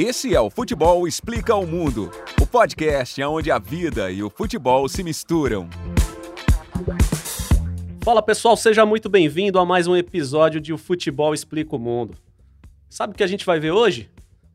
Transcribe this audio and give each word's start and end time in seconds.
Esse 0.00 0.32
é 0.32 0.40
o 0.40 0.48
Futebol 0.48 1.08
Explica 1.08 1.52
ao 1.52 1.66
Mundo, 1.66 2.08
o 2.40 2.46
podcast 2.46 3.20
onde 3.24 3.50
a 3.50 3.58
vida 3.58 4.12
e 4.12 4.22
o 4.22 4.30
futebol 4.30 4.88
se 4.88 5.02
misturam. 5.02 5.68
Fala 8.04 8.22
pessoal, 8.22 8.56
seja 8.56 8.86
muito 8.86 9.08
bem-vindo 9.08 9.58
a 9.58 9.66
mais 9.66 9.88
um 9.88 9.96
episódio 9.96 10.60
de 10.60 10.72
O 10.72 10.78
Futebol 10.78 11.34
Explica 11.34 11.74
o 11.74 11.80
Mundo. 11.80 12.14
Sabe 12.88 13.12
o 13.12 13.16
que 13.16 13.24
a 13.24 13.26
gente 13.26 13.44
vai 13.44 13.58
ver 13.58 13.72
hoje? 13.72 14.08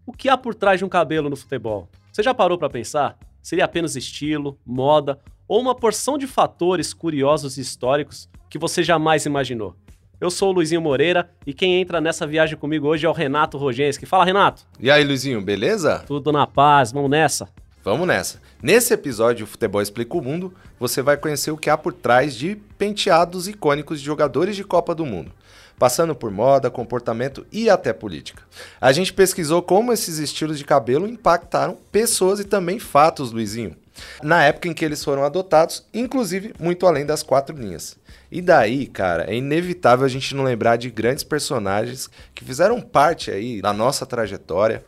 O 0.05 0.13
que 0.13 0.29
há 0.29 0.37
por 0.37 0.55
trás 0.55 0.79
de 0.79 0.85
um 0.85 0.89
cabelo 0.89 1.29
no 1.29 1.35
futebol? 1.35 1.89
Você 2.09 2.23
já 2.23 2.33
parou 2.33 2.57
para 2.57 2.69
pensar? 2.69 3.19
Seria 3.41 3.65
apenas 3.65 3.97
estilo, 3.97 4.57
moda 4.65 5.19
ou 5.45 5.59
uma 5.59 5.75
porção 5.75 6.17
de 6.17 6.25
fatores 6.25 6.93
curiosos 6.93 7.57
e 7.57 7.61
históricos 7.61 8.29
que 8.49 8.57
você 8.57 8.81
jamais 8.81 9.25
imaginou? 9.25 9.75
Eu 10.23 10.31
sou 10.31 10.51
o 10.51 10.53
Luizinho 10.53 10.79
Moreira 10.79 11.29
e 11.45 11.53
quem 11.53 11.81
entra 11.81 11.99
nessa 11.99 12.25
viagem 12.25 12.55
comigo 12.55 12.87
hoje 12.87 13.05
é 13.05 13.09
o 13.09 13.11
Renato 13.11 13.57
Rogenski. 13.57 14.05
Fala, 14.05 14.23
Renato. 14.23 14.65
E 14.79 14.89
aí, 14.89 15.03
Luizinho, 15.03 15.41
beleza? 15.41 16.01
Tudo 16.07 16.31
na 16.31 16.47
paz, 16.47 16.93
vamos 16.93 17.11
nessa. 17.11 17.49
Vamos 17.83 18.07
nessa. 18.07 18.39
Nesse 18.61 18.93
episódio, 18.93 19.43
o 19.43 19.47
Futebol 19.47 19.81
Explica 19.81 20.15
o 20.15 20.21
Mundo, 20.21 20.53
você 20.79 21.01
vai 21.01 21.17
conhecer 21.17 21.51
o 21.51 21.57
que 21.57 21.69
há 21.69 21.77
por 21.77 21.91
trás 21.91 22.33
de 22.33 22.55
penteados 22.77 23.49
icônicos 23.49 23.99
de 23.99 24.05
jogadores 24.05 24.55
de 24.55 24.63
Copa 24.63 24.95
do 24.95 25.05
Mundo, 25.05 25.29
passando 25.77 26.15
por 26.15 26.31
moda, 26.31 26.71
comportamento 26.71 27.45
e 27.51 27.69
até 27.69 27.91
política. 27.91 28.43
A 28.79 28.93
gente 28.93 29.11
pesquisou 29.11 29.61
como 29.61 29.91
esses 29.91 30.19
estilos 30.19 30.57
de 30.57 30.63
cabelo 30.63 31.05
impactaram 31.05 31.77
pessoas 31.91 32.39
e 32.39 32.45
também 32.45 32.79
fatos, 32.79 33.33
Luizinho, 33.33 33.75
na 34.21 34.43
época 34.43 34.67
em 34.67 34.73
que 34.73 34.83
eles 34.83 35.03
foram 35.03 35.23
adotados, 35.23 35.85
inclusive 35.93 36.53
muito 36.59 36.85
além 36.85 37.05
das 37.05 37.23
quatro 37.23 37.55
linhas. 37.55 37.97
E 38.31 38.41
daí, 38.41 38.87
cara, 38.87 39.31
é 39.31 39.35
inevitável 39.35 40.05
a 40.05 40.09
gente 40.09 40.33
não 40.35 40.43
lembrar 40.43 40.75
de 40.77 40.89
grandes 40.89 41.23
personagens 41.23 42.09
que 42.33 42.43
fizeram 42.43 42.81
parte 42.81 43.29
aí 43.29 43.61
da 43.61 43.71
nossa 43.71 44.05
trajetória 44.05 44.83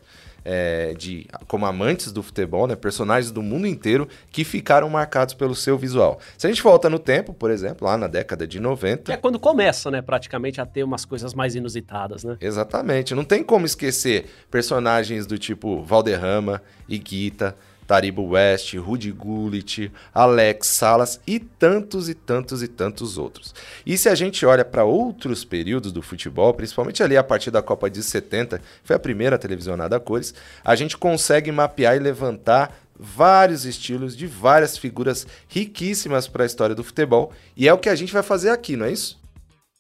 é, 0.46 0.94
de 0.94 1.26
como 1.48 1.66
amantes 1.66 2.12
do 2.12 2.22
futebol, 2.22 2.68
né, 2.68 2.76
personagens 2.76 3.32
do 3.32 3.42
mundo 3.42 3.66
inteiro 3.66 4.08
que 4.32 4.44
ficaram 4.44 4.88
marcados 4.88 5.34
pelo 5.34 5.56
seu 5.56 5.76
visual. 5.76 6.20
Se 6.38 6.46
a 6.46 6.50
gente 6.50 6.62
volta 6.62 6.88
no 6.88 7.00
tempo, 7.00 7.34
por 7.34 7.50
exemplo, 7.50 7.88
lá 7.88 7.98
na 7.98 8.08
década 8.08 8.46
de 8.48 8.60
90. 8.60 9.04
Que 9.04 9.12
é 9.12 9.18
quando 9.18 9.40
começa, 9.40 9.90
né, 9.90 10.04
praticamente 10.04 10.62
a 10.62 10.66
ter 10.66 10.84
umas 10.84 11.04
coisas 11.04 11.34
mais 11.34 11.56
inusitadas, 11.56 12.24
né? 12.24 12.38
Exatamente. 12.40 13.16
Não 13.16 13.24
tem 13.24 13.44
como 13.44 13.66
esquecer 13.66 14.28
personagens 14.52 15.26
do 15.26 15.38
tipo 15.40 15.82
Valderrama, 15.82 16.62
Iguita, 16.88 17.56
Taribo 17.88 18.30
West, 18.30 18.74
Rudy 18.76 19.12
Gullit, 19.12 19.92
Alex 20.14 20.68
Salas 20.68 21.20
e 21.26 21.40
tantos 21.40 22.10
e 22.10 22.14
tantos 22.14 22.64
e 22.64 22.68
tantos 22.68 23.18
outros. 23.18 23.54
E 23.86 23.98
se 23.98 24.10
a 24.10 24.16
gente 24.16 24.46
olha 24.46 24.66
para 24.66 24.84
outros 24.84 25.46
períodos 25.46 25.92
do 25.92 26.02
futebol, 26.02 26.54
principalmente 26.54 27.04
ali 27.04 27.16
a 27.16 27.24
partir 27.24 27.52
da 27.52 27.62
Copa 27.62 27.90
de 27.90 28.02
70, 28.02 28.62
foi 28.84 28.96
a 28.96 29.00
primeira 29.00 29.38
televisionada 29.38 29.96
a 29.96 30.00
cores, 30.00 30.34
a 30.64 30.76
gente 30.76 30.98
consegue 30.98 31.52
mapear 31.52 31.96
e 31.96 32.00
levantar 32.00 32.76
vários 32.98 33.66
estilos 33.66 34.16
de 34.16 34.26
várias 34.26 34.78
figuras 34.78 35.28
riquíssimas 35.48 36.28
para 36.28 36.44
a 36.44 36.46
história 36.46 36.74
do 36.74 36.84
futebol, 36.84 37.32
e 37.56 37.68
é 37.68 37.74
o 37.74 37.78
que 37.78 37.90
a 37.90 37.96
gente 37.96 38.14
vai 38.14 38.24
fazer 38.24 38.50
aqui, 38.50 38.76
não 38.76 38.86
é 38.86 38.92
isso? 38.92 39.20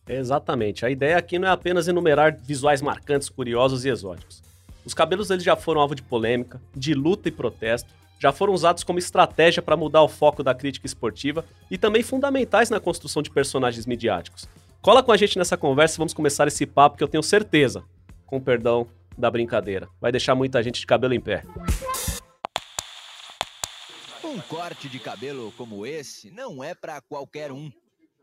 Exatamente. 0.08 0.86
A 0.86 0.90
ideia 0.90 1.18
aqui 1.18 1.40
não 1.40 1.48
é 1.48 1.52
apenas 1.52 1.88
enumerar 1.88 2.38
visuais 2.38 2.82
marcantes, 2.82 3.30
curiosos 3.30 3.86
e 3.86 3.90
exóticos. 3.90 4.45
Os 4.86 4.94
cabelos 4.94 5.32
eles 5.32 5.44
já 5.44 5.56
foram 5.56 5.82
alvo 5.82 5.96
de 5.96 6.04
polêmica, 6.04 6.62
de 6.76 6.94
luta 6.94 7.28
e 7.28 7.32
protesto, 7.32 7.94
já 8.20 8.32
foram 8.32 8.54
usados 8.54 8.84
como 8.84 9.00
estratégia 9.00 9.62
para 9.62 9.76
mudar 9.76 10.04
o 10.04 10.08
foco 10.08 10.44
da 10.44 10.54
crítica 10.54 10.86
esportiva 10.86 11.44
e 11.70 11.78
também 11.78 12.04
fundamentais 12.04 12.70
na 12.70 12.80
construção 12.80 13.22
de 13.22 13.32
personagens 13.32 13.86
midiáticos. 13.86 14.48
Cola 14.82 15.02
com 15.02 15.12
a 15.12 15.18
gente 15.18 15.38
nessa 15.38 15.58
conversa 15.58 15.96
e 15.96 15.98
vamos 15.98 16.14
começar 16.14 16.48
esse 16.48 16.66
papo 16.66 16.98
que 16.98 17.04
eu 17.04 17.08
tenho 17.08 17.24
certeza, 17.24 17.84
com 18.26 18.40
perdão 18.40 18.88
da 19.18 19.32
brincadeira, 19.32 19.90
vai 20.00 20.12
deixar 20.12 20.36
muita 20.36 20.62
gente 20.62 20.80
de 20.80 20.86
cabelo 20.86 21.14
em 21.14 21.20
pé. 21.20 21.44
Um 24.24 24.40
corte 24.42 24.90
de 24.90 25.00
cabelo 25.00 25.52
como 25.58 25.86
esse 25.86 26.30
não 26.30 26.64
é 26.64 26.76
para 26.76 27.02
qualquer 27.02 27.52
um. 27.52 27.72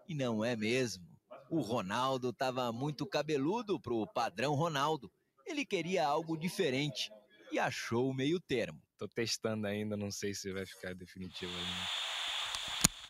E 0.09 0.15
não 0.15 0.45
é 0.45 0.55
mesmo. 0.55 1.05
O 1.51 1.61
Ronaldo 1.61 2.31
estava 2.31 2.71
muito 2.71 3.07
cabeludo 3.07 3.81
pro 3.81 4.07
padrão 4.13 4.55
Ronaldo. 4.55 5.11
Ele 5.47 5.65
queria 5.65 6.07
algo 6.07 6.37
diferente 6.37 7.11
e 7.51 7.59
achou 7.59 8.09
o 8.09 8.15
meio 8.15 8.41
termo. 8.41 8.79
Tô 8.99 9.09
testando 9.09 9.67
ainda, 9.67 9.97
não 9.97 10.11
sei 10.11 10.35
se 10.35 10.53
vai 10.53 10.65
ficar 10.65 10.95
definitivo 10.95 11.53
ainda. 11.53 11.89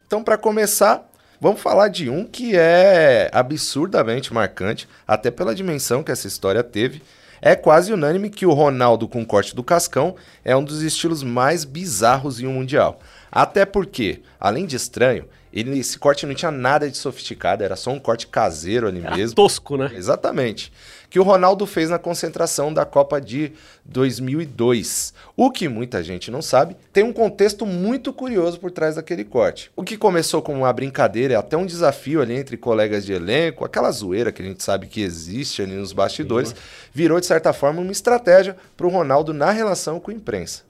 Então, 0.06 0.24
para 0.24 0.38
começar, 0.38 1.08
vamos 1.40 1.60
falar 1.60 1.88
de 1.88 2.08
um 2.08 2.26
que 2.26 2.56
é 2.56 3.30
absurdamente 3.32 4.32
marcante, 4.32 4.88
até 5.06 5.30
pela 5.30 5.54
dimensão 5.54 6.02
que 6.02 6.10
essa 6.10 6.26
história 6.26 6.62
teve. 6.62 7.02
É 7.40 7.56
quase 7.56 7.92
unânime 7.92 8.30
que 8.30 8.46
o 8.46 8.52
Ronaldo 8.52 9.08
com 9.08 9.24
corte 9.24 9.54
do 9.54 9.64
cascão 9.64 10.14
é 10.44 10.56
um 10.56 10.62
dos 10.62 10.80
estilos 10.82 11.22
mais 11.22 11.64
bizarros 11.64 12.40
em 12.40 12.46
um 12.46 12.52
mundial. 12.52 13.00
Até 13.30 13.64
porque, 13.66 14.22
além 14.38 14.64
de 14.64 14.76
estranho, 14.76 15.28
ele, 15.52 15.76
esse 15.78 15.98
corte 15.98 16.24
não 16.24 16.34
tinha 16.34 16.50
nada 16.50 16.88
de 16.88 16.96
sofisticado, 16.96 17.64
era 17.64 17.74
só 17.76 17.90
um 17.90 17.98
corte 17.98 18.26
caseiro 18.26 18.86
ali 18.86 19.00
Era 19.04 19.16
mesmo. 19.16 19.34
tosco, 19.34 19.76
né? 19.76 19.90
Exatamente. 19.92 20.72
Que 21.12 21.20
o 21.20 21.22
Ronaldo 21.22 21.66
fez 21.66 21.90
na 21.90 21.98
concentração 21.98 22.72
da 22.72 22.86
Copa 22.86 23.20
de 23.20 23.52
2002. 23.84 25.12
O 25.36 25.50
que 25.50 25.68
muita 25.68 26.02
gente 26.02 26.30
não 26.30 26.40
sabe, 26.40 26.74
tem 26.90 27.04
um 27.04 27.12
contexto 27.12 27.66
muito 27.66 28.14
curioso 28.14 28.58
por 28.58 28.70
trás 28.70 28.94
daquele 28.94 29.22
corte. 29.22 29.70
O 29.76 29.84
que 29.84 29.98
começou 29.98 30.40
como 30.40 30.60
uma 30.60 30.72
brincadeira, 30.72 31.38
até 31.38 31.54
um 31.54 31.66
desafio 31.66 32.22
ali 32.22 32.34
entre 32.34 32.56
colegas 32.56 33.04
de 33.04 33.12
elenco, 33.12 33.62
aquela 33.62 33.90
zoeira 33.90 34.32
que 34.32 34.40
a 34.40 34.44
gente 34.46 34.62
sabe 34.62 34.86
que 34.86 35.02
existe 35.02 35.60
ali 35.60 35.74
nos 35.74 35.92
bastidores, 35.92 36.54
virou 36.94 37.20
de 37.20 37.26
certa 37.26 37.52
forma 37.52 37.82
uma 37.82 37.92
estratégia 37.92 38.56
para 38.74 38.86
o 38.86 38.90
Ronaldo 38.90 39.34
na 39.34 39.50
relação 39.50 40.00
com 40.00 40.10
a 40.10 40.14
imprensa. 40.14 40.62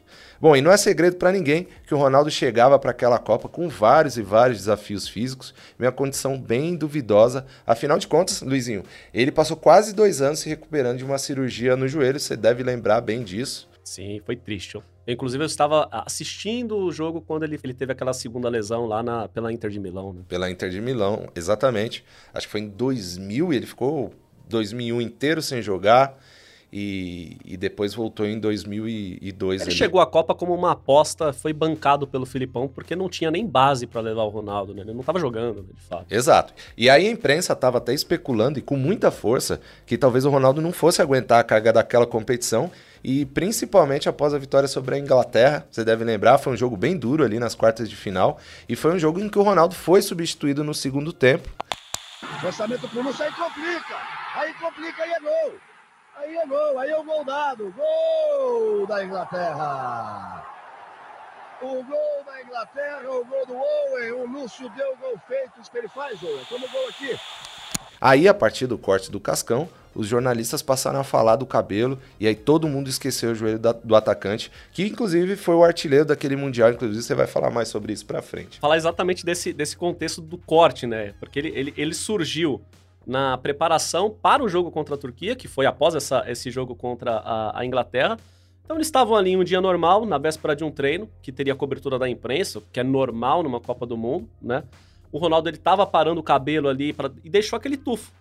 Bom, 0.43 0.57
e 0.57 0.61
não 0.61 0.73
é 0.73 0.77
segredo 0.77 1.19
para 1.19 1.31
ninguém 1.31 1.69
que 1.87 1.95
o 1.95 1.97
Ronaldo 1.97 2.29
chegava 2.29 2.77
para 2.77 2.91
aquela 2.91 3.17
Copa 3.17 3.49
com 3.49 3.69
vários 3.69 4.17
e 4.17 4.23
vários 4.23 4.59
desafios 4.59 5.07
físicos, 5.07 5.55
uma 5.79 5.93
condição 5.93 6.37
bem 6.37 6.75
duvidosa. 6.75 7.47
Afinal 7.65 7.97
de 7.97 8.09
contas, 8.09 8.43
Luizinho, 8.43 8.83
ele 9.15 9.31
passou 9.31 9.57
quase 9.57 9.95
dois 9.95 10.21
anos 10.21 10.41
se 10.41 10.49
recuperando 10.49 10.99
de 10.99 11.05
uma 11.05 11.17
cirurgia 11.17 11.77
no 11.77 11.87
joelho, 11.87 12.19
você 12.19 12.37
deve 12.37 12.65
lembrar 12.65 13.01
bem 13.01 13.23
disso. 13.23 13.69
Sim, 13.85 14.21
foi 14.27 14.35
triste. 14.35 14.75
Eu, 14.75 14.83
inclusive, 15.07 15.45
eu 15.45 15.47
estava 15.47 15.89
assistindo 15.93 16.77
o 16.77 16.91
jogo 16.91 17.21
quando 17.21 17.45
ele, 17.45 17.57
ele 17.63 17.73
teve 17.73 17.93
aquela 17.93 18.13
segunda 18.13 18.49
lesão 18.49 18.85
lá 18.85 19.01
na, 19.01 19.29
pela 19.29 19.53
Inter 19.53 19.71
de 19.71 19.79
Milão. 19.79 20.13
Né? 20.13 20.23
Pela 20.27 20.51
Inter 20.51 20.71
de 20.71 20.81
Milão, 20.81 21.29
exatamente. 21.37 22.05
Acho 22.35 22.49
que 22.49 22.51
foi 22.51 22.63
em 22.63 22.69
2000 22.69 23.53
e 23.53 23.57
ele 23.57 23.67
ficou 23.67 24.13
2001 24.49 25.01
inteiro 25.01 25.41
sem 25.41 25.63
jogar. 25.63 26.19
E, 26.75 27.37
e, 27.45 27.57
depois 27.59 27.93
voltou 27.93 28.25
em 28.25 28.41
2002. 28.41 29.61
Ele 29.61 29.71
ali. 29.71 29.77
chegou 29.77 30.01
à 30.01 30.07
Copa 30.07 30.35
como 30.35 30.55
uma 30.55 30.73
aposta, 30.73 31.31
foi 31.31 31.53
bancado 31.53 32.07
pelo 32.07 32.25
Filipão, 32.25 32.67
porque 32.67 32.97
não 32.97 33.11
tinha 33.11 33.31
nem 33.31 33.47
base 33.47 33.87
para 33.87 34.01
levar 34.01 34.23
o 34.23 34.31
Ronaldo, 34.31 34.73
né? 34.75 34.81
Ele 34.81 34.95
não 34.95 35.01
estava 35.01 35.19
jogando, 35.19 35.61
né, 35.61 35.69
de 35.75 35.83
fato. 35.83 36.07
Exato. 36.11 36.55
E 36.75 36.89
aí 36.89 37.07
a 37.07 37.11
imprensa 37.11 37.53
estava 37.53 37.77
até 37.77 37.93
especulando, 37.93 38.59
e 38.59 38.63
com 38.63 38.75
muita 38.75 39.11
força, 39.11 39.61
que 39.85 39.99
talvez 39.99 40.25
o 40.25 40.31
Ronaldo 40.31 40.63
não 40.63 40.73
fosse 40.73 41.03
aguentar 41.03 41.41
a 41.41 41.45
carga 41.45 41.75
daquela 41.75 42.07
competição, 42.07 42.71
e 43.05 43.27
principalmente 43.27 44.09
após 44.09 44.33
a 44.33 44.39
vitória 44.39 44.67
sobre 44.67 44.95
a 44.95 44.99
Inglaterra. 44.99 45.67
Você 45.71 45.85
deve 45.85 46.05
lembrar, 46.05 46.39
foi 46.39 46.55
um 46.55 46.57
jogo 46.57 46.75
bem 46.75 46.97
duro 46.97 47.23
ali 47.23 47.39
nas 47.39 47.55
quartas 47.55 47.87
de 47.87 47.97
final, 47.97 48.39
e 48.67 48.75
foi 48.75 48.95
um 48.95 48.99
jogo 48.99 49.21
em 49.21 49.29
que 49.29 49.39
o 49.39 49.43
Ronaldo 49.43 49.75
foi 49.75 50.01
substituído 50.01 50.65
no 50.65 50.73
segundo 50.73 51.13
tempo. 51.13 51.51
Lançamento 52.43 52.89
pro 52.89 53.03
Lúcio, 53.03 53.23
aí 53.23 53.33
complica, 53.33 53.97
aí 54.37 54.55
complica, 54.55 55.03
aí 55.03 55.11
é 55.11 55.21
gol. 55.21 55.72
Aí 56.23 56.37
é 56.37 56.47
gol, 56.47 56.79
aí 56.79 56.91
é 56.91 56.99
o 56.99 57.03
gol 57.03 57.25
dado. 57.25 57.75
Gol 57.77 58.87
da 58.87 59.05
Inglaterra. 59.05 60.47
O 61.61 61.83
gol 61.83 62.25
da 62.25 62.43
Inglaterra, 62.43 63.11
o 63.11 63.25
gol 63.25 63.45
do 63.45 63.55
Owen. 63.55 64.13
O 64.13 64.27
Lúcio 64.27 64.71
deu 64.71 64.93
o 64.93 64.97
gol 64.99 65.21
feito. 65.27 65.61
Isso 65.61 65.71
que 65.71 65.79
ele 65.79 65.89
faz, 65.89 66.23
Owen. 66.23 66.45
Toma 66.49 66.65
o 66.65 66.71
gol 66.71 66.89
aqui. 66.89 67.19
Aí, 68.01 68.29
a 68.29 68.35
partir 68.35 68.69
do 68.69 68.79
corte 68.79 69.11
do 69.11 69.19
Cascão, 69.19 69.69
os 69.95 70.07
jornalistas 70.07 70.63
passaram 70.63 71.01
a 71.01 71.05
falar 71.05 71.35
do 71.35 71.45
cabelo 71.45 71.99
e 72.21 72.27
aí 72.27 72.37
todo 72.37 72.69
mundo 72.69 72.89
esqueceu 72.89 73.33
o 73.33 73.35
joelho 73.35 73.59
da, 73.59 73.73
do 73.73 73.95
atacante, 73.95 74.51
que 74.73 74.87
inclusive 74.87 75.37
foi 75.37 75.57
o 75.57 75.65
artilheiro 75.65 76.05
daquele 76.05 76.37
Mundial. 76.37 76.71
Inclusive, 76.71 77.03
você 77.03 77.17
vai 77.17 77.27
falar 77.27 77.51
mais 77.51 77.67
sobre 77.67 77.93
isso 77.93 78.07
pra 78.07 78.23
frente. 78.23 78.61
Falar 78.61 78.77
exatamente 78.77 79.27
desse, 79.27 79.53
desse 79.53 79.77
contexto 79.77 80.21
do 80.21 80.39
corte, 80.39 80.87
né? 80.87 81.15
Porque 81.19 81.39
ele, 81.41 81.49
ele, 81.49 81.75
ele 81.77 81.95
surgiu 81.95 82.61
na 83.07 83.37
preparação 83.39 84.11
para 84.11 84.43
o 84.43 84.49
jogo 84.49 84.71
contra 84.71 84.95
a 84.95 84.99
Turquia, 84.99 85.35
que 85.35 85.49
foi 85.49 85.67
após 85.67 85.95
essa, 85.95 86.25
esse 86.27 86.51
jogo 86.51 86.75
contra 86.75 87.17
a, 87.17 87.61
a, 87.61 87.67
Inglaterra. 87.67 88.19
Então 88.65 88.77
eles 88.77 88.87
estavam 88.87 89.17
ali 89.17 89.37
um 89.37 89.45
dia 89.45 89.61
normal, 89.61 90.07
na 90.07 90.19
véspera 90.19 90.55
de 90.55 90.65
um 90.65 90.71
treino, 90.71 91.09
que 91.21 91.33
teria 91.33 91.55
cobertura 91.55 91.99
da 91.99 92.09
imprensa, 92.09 92.63
que 92.73 92.81
é 92.81 92.85
normal 92.85 93.43
numa 93.43 93.61
Copa 93.61 93.85
do 93.85 93.97
Mundo, 93.97 94.29
né? 94.41 94.63
O 95.11 95.19
Ronaldo 95.19 95.49
ele 95.49 95.59
tava 95.59 95.87
parando 95.87 96.21
o 96.21 96.25
cabelo 96.25 96.69
ali 96.69 96.93
pra, 96.93 97.11
e 97.23 97.29
deixou 97.29 97.57
aquele 97.57 97.77
tufo 97.77 98.13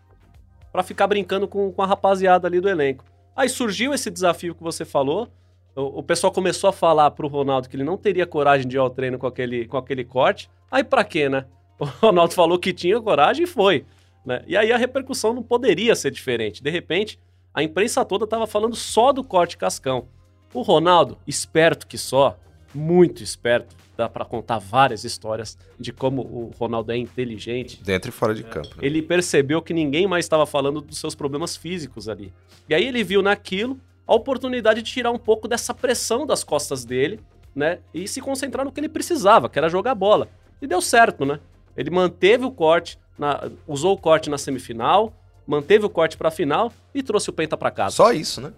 para 0.72 0.84
ficar 0.84 1.08
brincando 1.08 1.48
com, 1.48 1.72
com 1.72 1.82
a 1.82 1.86
rapaziada 1.86 2.48
ali 2.48 2.60
do 2.60 2.68
elenco. 2.68 3.06
Aí 3.36 3.48
surgiu 3.48 3.94
esse 3.94 4.10
desafio 4.10 4.56
que 4.56 4.64
você 4.64 4.84
falou. 4.84 5.30
O, 5.76 6.00
o 6.00 6.04
pessoal 6.04 6.34
começou 6.34 6.70
a 6.70 6.74
falar 6.74 7.12
pro 7.12 7.28
Ronaldo 7.28 7.70
que 7.70 7.76
ele 7.76 7.84
não 7.84 7.98
teria 7.98 8.26
coragem 8.26 8.68
de 8.68 8.76
ir 8.76 8.80
ao 8.80 8.90
treino 8.90 9.18
com 9.18 9.28
aquele, 9.28 9.66
com 9.68 9.78
aquele 9.78 10.04
corte. 10.04 10.50
Aí 10.70 10.84
para 10.84 11.04
quê, 11.04 11.30
né? 11.30 11.46
O 11.80 11.86
Ronaldo 11.86 12.34
falou 12.34 12.60
que 12.60 12.74
tinha 12.74 13.02
coragem 13.02 13.46
e 13.46 13.48
foi. 13.48 13.86
Né? 14.26 14.44
E 14.48 14.56
aí 14.56 14.72
a 14.72 14.78
repercussão 14.78 15.34
não 15.34 15.44
poderia 15.44 15.96
ser 15.96 16.12
diferente. 16.12 16.62
De 16.62 16.70
repente, 16.70 17.20
a 17.54 17.64
imprensa 17.64 18.06
toda 18.06 18.26
estava 18.26 18.48
falando 18.48 18.76
só 18.76 19.12
do 19.12 19.24
corte 19.24 19.58
cascão. 19.58 20.08
O 20.54 20.62
Ronaldo, 20.62 21.18
esperto 21.26 21.88
que 21.88 21.98
só, 21.98 22.38
muito 22.74 23.24
esperto, 23.24 23.76
dá 23.96 24.08
para 24.10 24.26
contar 24.26 24.60
várias 24.60 25.04
histórias 25.04 25.58
de 25.80 25.92
como 25.92 26.22
o 26.22 26.52
Ronaldo 26.58 26.92
é 26.92 26.98
inteligente. 26.98 27.82
Dentro 27.84 28.10
e 28.10 28.12
fora 28.12 28.34
de 28.34 28.44
campo. 28.44 28.70
né? 28.70 28.76
Ele 28.82 29.02
percebeu 29.02 29.62
que 29.62 29.74
ninguém 29.74 30.08
mais 30.08 30.26
estava 30.26 30.46
falando 30.46 30.82
dos 30.82 30.98
seus 30.98 31.16
problemas 31.16 31.56
físicos 31.56 32.10
ali. 32.10 32.34
E 32.68 32.74
aí 32.74 32.88
ele 32.88 33.04
viu 33.04 33.22
naquilo 33.22 33.80
a 34.08 34.16
oportunidade 34.16 34.82
de 34.82 34.92
tirar 34.92 35.12
um 35.12 35.20
pouco 35.20 35.48
dessa 35.48 35.74
pressão 35.74 36.26
das 36.26 36.44
costas 36.44 36.84
dele, 36.84 37.20
né? 37.56 37.80
E 37.94 38.08
se 38.08 38.22
concentrar 38.22 38.66
no 38.66 38.72
que 38.72 38.80
ele 38.80 38.90
precisava, 38.90 39.50
que 39.50 39.60
era 39.60 39.70
jogar 39.70 39.96
bola. 39.96 40.28
E 40.62 40.68
deu 40.68 40.82
certo, 40.82 41.26
né? 41.26 41.40
Ele 41.76 41.90
manteve 41.90 42.46
o 42.46 42.52
corte, 42.52 42.98
na- 43.22 43.50
usou 43.68 43.94
o 43.94 43.98
corte 43.98 44.30
na 44.32 44.38
semifinal, 44.38 45.14
manteve 45.46 45.86
o 45.86 45.90
corte 45.90 46.18
pra 46.18 46.32
final 46.32 46.74
e 46.94 47.04
trouxe 47.04 47.30
o 47.30 47.34
Penta 47.34 47.56
pra 47.56 47.70
casa. 47.70 47.96
Só 47.96 48.12
isso, 48.12 48.42
né? 48.42 48.52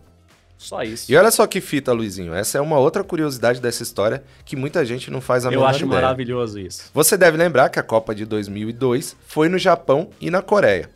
Só 0.58 0.82
isso. 0.82 1.12
E 1.12 1.18
olha 1.18 1.30
só 1.30 1.46
que 1.46 1.60
fita, 1.60 1.92
Luizinho. 1.92 2.34
Essa 2.34 2.58
é 2.58 2.62
uma 2.62 2.80
outra 2.80 3.04
curiosidade 3.04 3.60
dessa 3.60 3.84
história 3.84 4.24
que 4.46 4.56
muita 4.56 4.86
gente 4.86 5.12
não 5.12 5.20
faz 5.20 5.46
a 5.46 5.50
Eu 5.50 5.60
menor 5.60 5.66
acho 5.66 5.80
ideia. 5.86 6.02
maravilhoso 6.02 6.58
isso. 6.58 6.90
Você 6.94 7.18
deve 7.18 7.36
lembrar 7.36 7.68
que 7.70 7.78
a 7.80 7.84
Copa 7.84 8.16
de 8.16 8.26
2002 8.26 9.18
foi 9.28 9.50
no 9.50 9.58
Japão 9.58 10.10
e 10.22 10.30
na 10.32 10.42
Coreia. 10.42 10.90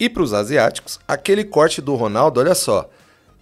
E 0.00 0.08
para 0.10 0.22
os 0.24 0.32
asiáticos, 0.34 0.98
aquele 1.06 1.44
corte 1.44 1.80
do 1.80 1.94
Ronaldo, 1.94 2.40
olha 2.40 2.54
só, 2.56 2.90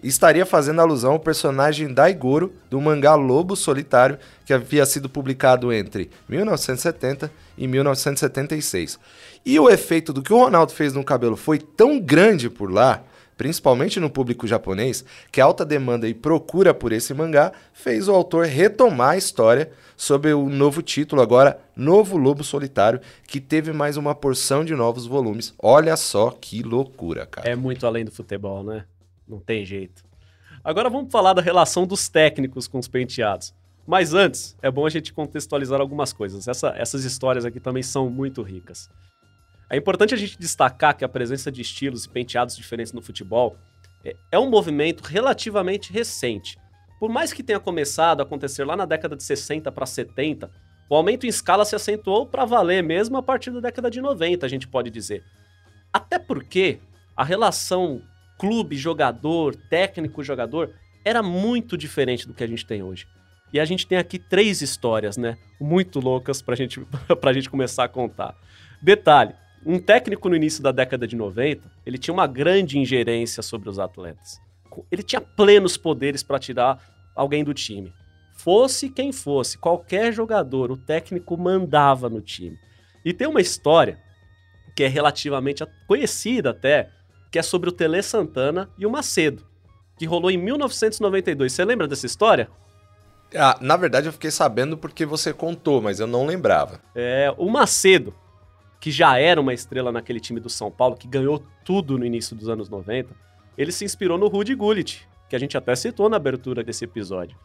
estaria 0.07 0.45
fazendo 0.45 0.81
alusão 0.81 1.13
ao 1.13 1.19
personagem 1.19 1.93
Daigoro 1.93 2.53
do 2.69 2.79
mangá 2.81 3.15
Lobo 3.15 3.55
Solitário, 3.55 4.17
que 4.45 4.53
havia 4.53 4.85
sido 4.85 5.09
publicado 5.09 5.71
entre 5.71 6.09
1970 6.27 7.31
e 7.57 7.67
1976. 7.67 8.99
E 9.45 9.59
o 9.59 9.69
efeito 9.69 10.11
do 10.11 10.21
que 10.21 10.33
o 10.33 10.37
Ronaldo 10.37 10.73
fez 10.73 10.93
no 10.93 11.03
cabelo 11.03 11.35
foi 11.35 11.57
tão 11.57 11.99
grande 11.99 12.49
por 12.49 12.71
lá, 12.71 13.03
principalmente 13.37 13.99
no 13.99 14.09
público 14.09 14.45
japonês, 14.45 15.03
que 15.31 15.41
a 15.41 15.45
alta 15.45 15.65
demanda 15.65 16.07
e 16.07 16.13
procura 16.13 16.73
por 16.73 16.91
esse 16.91 17.13
mangá 17.13 17.51
fez 17.73 18.07
o 18.07 18.13
autor 18.13 18.45
retomar 18.45 19.11
a 19.11 19.17
história 19.17 19.71
sob 19.95 20.33
o 20.33 20.49
novo 20.49 20.81
título 20.81 21.21
agora, 21.21 21.59
Novo 21.75 22.17
Lobo 22.17 22.43
Solitário, 22.43 22.99
que 23.27 23.39
teve 23.39 23.71
mais 23.71 23.97
uma 23.97 24.13
porção 24.13 24.65
de 24.65 24.75
novos 24.75 25.05
volumes. 25.05 25.53
Olha 25.61 25.95
só 25.95 26.29
que 26.29 26.61
loucura, 26.61 27.25
cara. 27.25 27.49
É 27.49 27.55
muito 27.55 27.85
além 27.87 28.03
do 28.05 28.11
futebol, 28.11 28.63
né? 28.63 28.85
Não 29.27 29.39
tem 29.39 29.65
jeito. 29.65 30.03
Agora 30.63 30.89
vamos 30.89 31.11
falar 31.11 31.33
da 31.33 31.41
relação 31.41 31.85
dos 31.85 32.07
técnicos 32.09 32.67
com 32.67 32.79
os 32.79 32.87
penteados. 32.87 33.53
Mas 33.85 34.13
antes, 34.13 34.55
é 34.61 34.71
bom 34.71 34.85
a 34.85 34.89
gente 34.89 35.11
contextualizar 35.11 35.81
algumas 35.81 36.13
coisas. 36.13 36.47
Essa- 36.47 36.73
essas 36.77 37.03
histórias 37.03 37.43
aqui 37.43 37.59
também 37.59 37.83
são 37.83 38.09
muito 38.09 38.41
ricas. 38.41 38.89
É 39.69 39.75
importante 39.75 40.13
a 40.13 40.17
gente 40.17 40.37
destacar 40.39 40.95
que 40.95 41.03
a 41.03 41.09
presença 41.09 41.51
de 41.51 41.61
estilos 41.61 42.05
e 42.05 42.09
penteados 42.09 42.55
diferentes 42.55 42.93
no 42.93 43.01
futebol 43.01 43.57
é, 44.05 44.15
é 44.31 44.39
um 44.39 44.49
movimento 44.49 45.01
relativamente 45.01 45.91
recente. 45.91 46.57
Por 46.99 47.09
mais 47.09 47.33
que 47.33 47.43
tenha 47.43 47.59
começado 47.59 48.21
a 48.21 48.23
acontecer 48.23 48.63
lá 48.63 48.75
na 48.77 48.85
década 48.85 49.15
de 49.15 49.23
60 49.23 49.69
para 49.71 49.85
70, 49.85 50.49
o 50.89 50.95
aumento 50.95 51.25
em 51.25 51.29
escala 51.29 51.65
se 51.65 51.75
acentuou 51.75 52.25
para 52.25 52.45
valer 52.45 52.83
mesmo 52.83 53.17
a 53.17 53.23
partir 53.23 53.51
da 53.51 53.59
década 53.59 53.89
de 53.89 53.99
90, 53.99 54.45
a 54.45 54.49
gente 54.49 54.67
pode 54.67 54.89
dizer. 54.89 55.23
Até 55.91 56.19
porque 56.19 56.79
a 57.15 57.23
relação 57.23 58.01
clube-jogador, 58.37 59.55
técnico-jogador, 59.69 60.71
era 61.03 61.21
muito 61.21 61.77
diferente 61.77 62.27
do 62.27 62.33
que 62.33 62.43
a 62.43 62.47
gente 62.47 62.65
tem 62.65 62.81
hoje. 62.81 63.07
E 63.51 63.59
a 63.59 63.65
gente 63.65 63.85
tem 63.85 63.97
aqui 63.97 64.17
três 64.17 64.61
histórias, 64.61 65.15
né? 65.15 65.37
Muito 65.59 65.99
loucas 65.99 66.41
pra 66.41 66.55
gente, 66.55 66.79
pra 67.21 67.33
gente 67.33 67.49
começar 67.49 67.83
a 67.83 67.89
contar. 67.89 68.35
Detalhe: 68.81 69.33
um 69.65 69.79
técnico 69.79 70.27
no 70.27 70.35
início 70.35 70.63
da 70.63 70.71
década 70.71 71.07
de 71.07 71.15
90, 71.15 71.71
ele 71.85 71.97
tinha 71.97 72.13
uma 72.13 72.27
grande 72.27 72.79
ingerência 72.79 73.43
sobre 73.43 73.69
os 73.69 73.79
atletas. 73.79 74.41
Ele 74.91 75.03
tinha 75.03 75.21
plenos 75.21 75.77
poderes 75.77 76.23
para 76.23 76.39
tirar 76.39 76.81
alguém 77.15 77.43
do 77.43 77.53
time. 77.53 77.93
Fosse 78.33 78.89
quem 78.89 79.11
fosse, 79.11 79.57
qualquer 79.57 80.11
jogador, 80.11 80.71
o 80.71 80.77
técnico 80.77 81.37
mandava 81.37 82.09
no 82.09 82.19
time. 82.19 82.57
E 83.05 83.13
tem 83.13 83.27
uma 83.27 83.39
história 83.39 83.99
que 84.75 84.83
é 84.83 84.87
relativamente 84.87 85.63
conhecida 85.87 86.49
até, 86.49 86.89
que 87.33 87.39
é 87.39 87.41
sobre 87.41 87.67
o 87.67 87.71
Tele 87.71 87.99
Santana 88.03 88.69
e 88.77 88.85
o 88.85 88.91
Macedo, 88.91 89.43
que 89.97 90.05
rolou 90.05 90.29
em 90.29 90.37
1992. 90.37 91.51
Você 91.51 91.65
lembra 91.65 91.87
dessa 91.87 92.05
história? 92.05 92.47
Ah, 93.35 93.57
na 93.59 93.75
verdade, 93.75 94.05
eu 94.05 94.13
fiquei 94.13 94.29
sabendo 94.29 94.77
porque 94.77 95.03
você 95.03 95.33
contou, 95.33 95.81
mas 95.81 95.99
eu 95.99 96.05
não 96.05 96.27
lembrava. 96.27 96.79
É, 96.93 97.33
o 97.35 97.49
Macedo, 97.49 98.13
que 98.79 98.91
já 98.91 99.17
era 99.17 99.41
uma 99.41 99.51
estrela 99.51 99.91
naquele 99.91 100.19
time 100.19 100.39
do 100.39 100.47
São 100.47 100.69
Paulo, 100.69 100.95
que 100.95 101.07
ganhou 101.07 101.43
tudo 101.65 101.97
no 101.97 102.05
início 102.05 102.35
dos 102.35 102.47
anos 102.47 102.69
90, 102.69 103.15
ele 103.57 103.71
se 103.71 103.83
inspirou 103.83 104.15
no 104.15 104.27
Rudy 104.27 104.53
Gullit, 104.53 105.09
que 105.27 105.35
a 105.35 105.39
gente 105.39 105.57
até 105.57 105.75
citou 105.75 106.07
na 106.09 106.17
abertura 106.17 106.63
desse 106.63 106.85
episódio. 106.85 107.35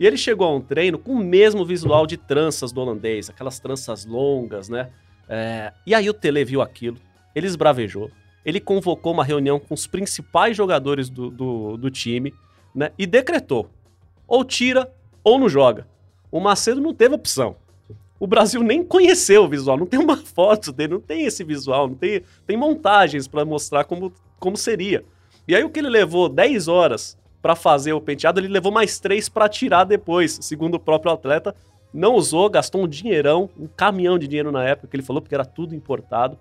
E 0.00 0.08
ele 0.08 0.16
chegou 0.16 0.48
a 0.48 0.56
um 0.56 0.60
treino 0.60 0.98
com 0.98 1.12
o 1.12 1.24
mesmo 1.24 1.64
visual 1.64 2.04
de 2.04 2.16
tranças 2.16 2.72
do 2.72 2.80
holandês, 2.80 3.30
aquelas 3.30 3.60
tranças 3.60 4.04
longas, 4.04 4.68
né? 4.68 4.90
É, 5.28 5.72
e 5.86 5.94
aí 5.94 6.10
o 6.10 6.14
Tele 6.14 6.44
viu 6.44 6.60
aquilo, 6.60 6.98
ele 7.32 7.46
esbravejou, 7.46 8.10
ele 8.46 8.60
convocou 8.60 9.12
uma 9.12 9.24
reunião 9.24 9.58
com 9.58 9.74
os 9.74 9.88
principais 9.88 10.56
jogadores 10.56 11.10
do, 11.10 11.28
do, 11.30 11.76
do 11.76 11.90
time, 11.90 12.32
né? 12.72 12.92
E 12.96 13.04
decretou: 13.04 13.68
ou 14.24 14.44
tira 14.44 14.88
ou 15.24 15.36
não 15.36 15.48
joga. 15.48 15.88
O 16.30 16.38
Macedo 16.38 16.80
não 16.80 16.94
teve 16.94 17.16
opção. 17.16 17.56
O 18.20 18.26
Brasil 18.26 18.62
nem 18.62 18.84
conheceu 18.84 19.44
o 19.44 19.48
visual, 19.48 19.76
não 19.76 19.84
tem 19.84 19.98
uma 19.98 20.16
foto 20.24 20.72
dele, 20.72 20.94
não 20.94 21.00
tem 21.00 21.26
esse 21.26 21.42
visual, 21.42 21.88
não 21.88 21.96
tem, 21.96 22.22
tem 22.46 22.56
montagens 22.56 23.26
para 23.26 23.44
mostrar 23.44 23.84
como, 23.84 24.12
como 24.38 24.56
seria. 24.56 25.04
E 25.48 25.54
aí 25.54 25.64
o 25.64 25.68
que 25.68 25.80
ele 25.80 25.90
levou 25.90 26.28
10 26.28 26.68
horas 26.68 27.18
para 27.42 27.56
fazer 27.56 27.92
o 27.94 28.00
penteado, 28.00 28.38
ele 28.38 28.48
levou 28.48 28.70
mais 28.70 29.00
3 29.00 29.28
para 29.28 29.48
tirar 29.48 29.84
depois, 29.84 30.38
segundo 30.40 30.76
o 30.76 30.80
próprio 30.80 31.12
atleta. 31.12 31.54
Não 31.92 32.14
usou, 32.14 32.48
gastou 32.48 32.84
um 32.84 32.88
dinheirão, 32.88 33.50
um 33.58 33.66
caminhão 33.66 34.18
de 34.18 34.28
dinheiro 34.28 34.52
na 34.52 34.64
época 34.64 34.88
que 34.88 34.96
ele 34.96 35.02
falou, 35.02 35.20
porque 35.20 35.34
era 35.34 35.44
tudo 35.44 35.74
importado. 35.74 36.38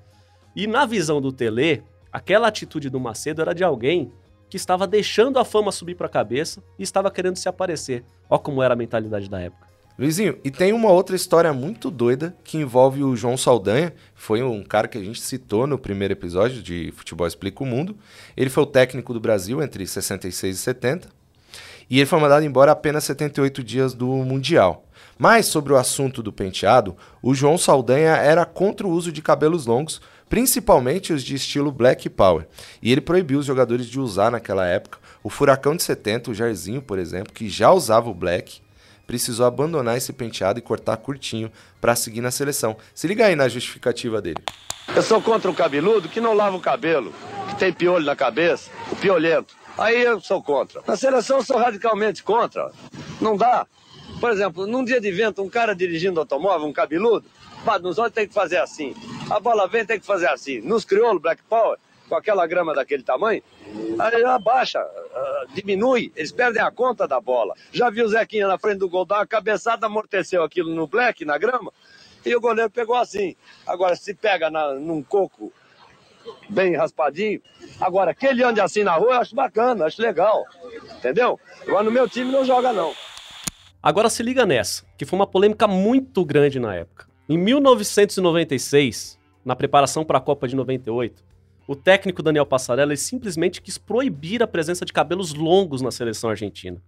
E 0.55 0.67
na 0.67 0.85
visão 0.85 1.19
do 1.19 1.31
Tele, 1.31 1.83
aquela 2.15 2.47
atitude 2.47 2.89
do 2.89 2.97
Macedo 2.97 3.41
era 3.41 3.53
de 3.53 3.61
alguém 3.61 4.09
que 4.49 4.55
estava 4.55 4.87
deixando 4.87 5.37
a 5.37 5.43
fama 5.43 5.69
subir 5.69 5.95
para 5.95 6.07
a 6.07 6.09
cabeça 6.09 6.63
e 6.79 6.83
estava 6.83 7.11
querendo 7.11 7.35
se 7.35 7.49
aparecer. 7.49 8.05
Ó 8.29 8.37
como 8.37 8.63
era 8.63 8.73
a 8.73 8.77
mentalidade 8.77 9.29
da 9.29 9.41
época. 9.41 9.67
Luizinho, 9.99 10.37
e 10.41 10.49
tem 10.49 10.71
uma 10.71 10.89
outra 10.89 11.13
história 11.13 11.51
muito 11.51 11.91
doida 11.91 12.33
que 12.41 12.57
envolve 12.57 13.03
o 13.03 13.17
João 13.17 13.35
Saldanha, 13.35 13.93
foi 14.13 14.41
um 14.41 14.63
cara 14.63 14.87
que 14.87 14.97
a 14.97 15.03
gente 15.03 15.21
citou 15.21 15.67
no 15.67 15.77
primeiro 15.77 16.13
episódio 16.13 16.63
de 16.63 16.93
Futebol 16.95 17.27
Explica 17.27 17.63
o 17.63 17.67
Mundo. 17.67 17.97
Ele 18.35 18.49
foi 18.49 18.63
o 18.63 18.67
técnico 18.67 19.13
do 19.13 19.19
Brasil 19.19 19.61
entre 19.61 19.85
66 19.85 20.55
e 20.55 20.59
70, 20.59 21.09
e 21.89 21.97
ele 21.97 22.05
foi 22.05 22.19
mandado 22.19 22.45
embora 22.45 22.71
apenas 22.71 23.03
78 23.03 23.61
dias 23.61 23.93
do 23.93 24.07
Mundial. 24.07 24.85
Mas 25.17 25.45
sobre 25.45 25.71
o 25.71 25.77
assunto 25.77 26.23
do 26.23 26.31
penteado, 26.31 26.95
o 27.21 27.33
João 27.33 27.57
Saldanha 27.57 28.15
era 28.15 28.45
contra 28.45 28.85
o 28.87 28.91
uso 28.91 29.11
de 29.11 29.21
cabelos 29.21 29.65
longos, 29.65 30.01
principalmente 30.29 31.13
os 31.13 31.23
de 31.23 31.35
estilo 31.35 31.71
Black 31.71 32.09
Power. 32.09 32.47
E 32.81 32.91
ele 32.91 33.01
proibiu 33.01 33.39
os 33.39 33.45
jogadores 33.45 33.87
de 33.87 33.99
usar 33.99 34.31
naquela 34.31 34.65
época. 34.65 34.99
O 35.23 35.29
Furacão 35.29 35.75
de 35.75 35.83
70, 35.83 36.31
o 36.31 36.33
Jairzinho, 36.33 36.81
por 36.81 36.99
exemplo, 36.99 37.33
que 37.33 37.49
já 37.49 37.71
usava 37.71 38.09
o 38.09 38.13
Black, 38.13 38.61
precisou 39.07 39.45
abandonar 39.45 39.97
esse 39.97 40.11
penteado 40.13 40.59
e 40.59 40.61
cortar 40.61 40.97
curtinho 40.97 41.51
para 41.79 41.95
seguir 41.95 42.21
na 42.21 42.31
seleção. 42.31 42.75
Se 42.93 43.07
liga 43.07 43.25
aí 43.25 43.35
na 43.35 43.47
justificativa 43.47 44.21
dele. 44.21 44.43
Eu 44.95 45.01
sou 45.01 45.21
contra 45.21 45.49
o 45.49 45.53
cabeludo 45.53 46.09
que 46.09 46.21
não 46.21 46.33
lava 46.33 46.55
o 46.55 46.61
cabelo, 46.61 47.13
que 47.49 47.55
tem 47.55 47.73
piolho 47.73 48.05
na 48.05 48.15
cabeça, 48.15 48.69
o 48.91 48.95
piolento. 48.95 49.55
Aí 49.77 50.03
eu 50.03 50.21
sou 50.21 50.41
contra. 50.41 50.81
Na 50.87 50.95
seleção 50.95 51.37
eu 51.37 51.43
sou 51.43 51.57
radicalmente 51.57 52.23
contra. 52.23 52.71
Não 53.19 53.35
dá. 53.35 53.65
Por 54.19 54.31
exemplo, 54.31 54.65
num 54.65 54.85
dia 54.85 55.01
de 55.01 55.11
vento, 55.11 55.41
um 55.41 55.49
cara 55.49 55.75
dirigindo 55.75 56.19
automóvel, 56.19 56.67
um 56.67 56.73
cabeludo, 56.73 57.25
nos 57.81 57.97
olhos 57.97 58.13
tem 58.13 58.27
que 58.27 58.33
fazer 58.33 58.57
assim. 58.57 58.93
A 59.29 59.39
bola 59.39 59.67
vem, 59.67 59.85
tem 59.85 59.99
que 59.99 60.05
fazer 60.05 60.27
assim. 60.27 60.61
Nos 60.61 60.85
crioulos, 60.85 61.21
Black 61.21 61.41
Power, 61.49 61.77
com 62.07 62.15
aquela 62.15 62.45
grama 62.45 62.73
daquele 62.73 63.01
tamanho, 63.01 63.41
aí 63.97 64.23
abaixa, 64.23 64.79
ah, 64.79 65.45
diminui, 65.53 66.11
eles 66.15 66.31
perdem 66.31 66.61
a 66.61 66.69
conta 66.69 67.07
da 67.07 67.19
bola. 67.19 67.55
Já 67.71 67.89
viu 67.89 68.05
o 68.05 68.07
Zequinha 68.07 68.47
na 68.47 68.59
frente 68.59 68.77
do 68.77 68.89
gol, 68.89 69.05
dá 69.05 69.17
uma 69.17 69.27
cabeçada, 69.27 69.87
amorteceu 69.87 70.43
aquilo 70.43 70.73
no 70.73 70.85
black, 70.85 71.25
na 71.25 71.37
grama, 71.37 71.73
e 72.23 72.35
o 72.35 72.41
goleiro 72.41 72.69
pegou 72.69 72.95
assim. 72.95 73.35
Agora, 73.65 73.95
se 73.95 74.13
pega 74.13 74.49
na, 74.51 74.73
num 74.75 75.01
coco 75.01 75.51
bem 76.47 76.75
raspadinho, 76.75 77.41
agora, 77.81 78.13
que 78.13 78.27
ele 78.27 78.43
ande 78.43 78.61
assim 78.61 78.83
na 78.83 78.93
rua, 78.93 79.15
eu 79.15 79.21
acho 79.21 79.35
bacana, 79.35 79.85
acho 79.85 80.01
legal, 80.01 80.45
entendeu? 80.97 81.39
Agora, 81.67 81.83
no 81.83 81.91
meu 81.91 82.07
time 82.07 82.31
não 82.31 82.45
joga 82.45 82.71
não. 82.71 82.93
Agora 83.81 84.09
se 84.09 84.21
liga 84.21 84.45
nessa, 84.45 84.83
que 84.97 85.05
foi 85.05 85.17
uma 85.17 85.27
polêmica 85.27 85.67
muito 85.67 86.23
grande 86.23 86.59
na 86.59 86.75
época. 86.75 87.14
Em 87.27 87.37
1996, 87.37 89.17
na 89.43 89.55
preparação 89.55 90.05
para 90.05 90.17
a 90.17 90.21
Copa 90.21 90.47
de 90.47 90.55
98, 90.55 91.23
o 91.67 91.75
técnico 91.75 92.21
Daniel 92.21 92.45
Passarella 92.45 92.95
simplesmente 92.95 93.61
quis 93.61 93.77
proibir 93.77 94.43
a 94.43 94.47
presença 94.47 94.85
de 94.85 94.93
cabelos 94.93 95.33
longos 95.33 95.81
na 95.81 95.89
seleção 95.91 96.29
argentina. 96.29 96.81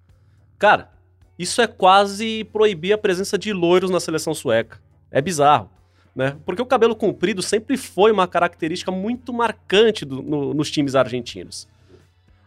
Cara, 0.59 0.91
isso 1.37 1.61
é 1.61 1.67
quase 1.67 2.43
proibir 2.51 2.93
a 2.93 2.97
presença 2.97 3.37
de 3.37 3.51
loiros 3.53 3.89
na 3.89 3.99
seleção 3.99 4.33
sueca. 4.33 4.79
É 5.09 5.21
bizarro, 5.21 5.69
né? 6.15 6.37
Porque 6.45 6.61
o 6.61 6.65
cabelo 6.65 6.95
comprido 6.95 7.41
sempre 7.41 7.75
foi 7.77 8.11
uma 8.11 8.27
característica 8.27 8.91
muito 8.91 9.33
marcante 9.33 10.05
do- 10.05 10.21
no- 10.21 10.53
nos 10.53 10.69
times 10.69 10.93
argentinos. 10.95 11.67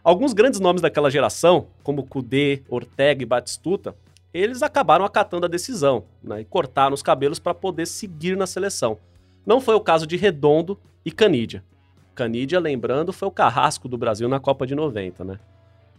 Alguns 0.03 0.33
grandes 0.33 0.59
nomes 0.59 0.81
daquela 0.81 1.11
geração, 1.11 1.67
como 1.83 2.05
Kudê, 2.05 2.63
Ortega 2.69 3.21
e 3.21 3.25
Batistuta, 3.25 3.95
eles 4.33 4.61
acabaram 4.61 5.03
acatando 5.03 5.45
a 5.45 5.49
decisão 5.49 6.05
né, 6.23 6.41
e 6.41 6.45
cortaram 6.45 6.93
os 6.93 7.03
cabelos 7.03 7.39
para 7.39 7.53
poder 7.53 7.85
seguir 7.85 8.37
na 8.37 8.47
seleção. 8.47 8.97
Não 9.45 9.59
foi 9.59 9.75
o 9.75 9.81
caso 9.81 10.07
de 10.07 10.15
Redondo 10.15 10.79
e 11.03 11.11
Canidia. 11.11 11.63
Canidia, 12.13 12.59
lembrando, 12.59 13.11
foi 13.11 13.27
o 13.27 13.31
carrasco 13.31 13.87
do 13.87 13.97
Brasil 13.97 14.29
na 14.29 14.39
Copa 14.39 14.67
de 14.67 14.75
90, 14.75 15.23
né? 15.23 15.39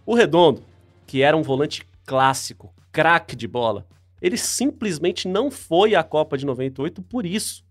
O 0.07 0.15
Redondo, 0.15 0.63
que 1.07 1.23
era 1.23 1.37
um 1.37 1.43
volante 1.43 1.87
clássico, 2.07 2.73
craque 2.91 3.35
de 3.35 3.49
bola, 3.49 3.87
ele 4.21 4.37
simplesmente 4.37 5.27
não 5.27 5.51
foi 5.51 5.95
à 5.95 6.03
Copa 6.05 6.39
de 6.39 6.47
98 6.47 7.03
por 7.03 7.27
isso. 7.27 7.65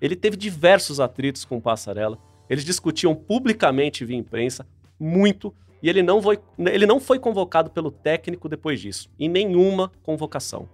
Ele 0.00 0.16
teve 0.16 0.36
diversos 0.36 1.00
atritos 1.00 1.44
com 1.44 1.58
o 1.58 1.60
Passarela. 1.60 2.18
Eles 2.48 2.64
discutiam 2.64 3.14
publicamente 3.14 4.04
via 4.04 4.16
imprensa, 4.16 4.66
muito, 4.98 5.54
e 5.82 5.88
ele 5.88 6.02
não 6.02 6.20
foi, 6.20 6.38
ele 6.58 6.86
não 6.86 7.00
foi 7.00 7.18
convocado 7.18 7.70
pelo 7.70 7.90
técnico 7.90 8.48
depois 8.48 8.80
disso, 8.80 9.10
em 9.18 9.28
nenhuma 9.28 9.90
convocação. 10.02 10.68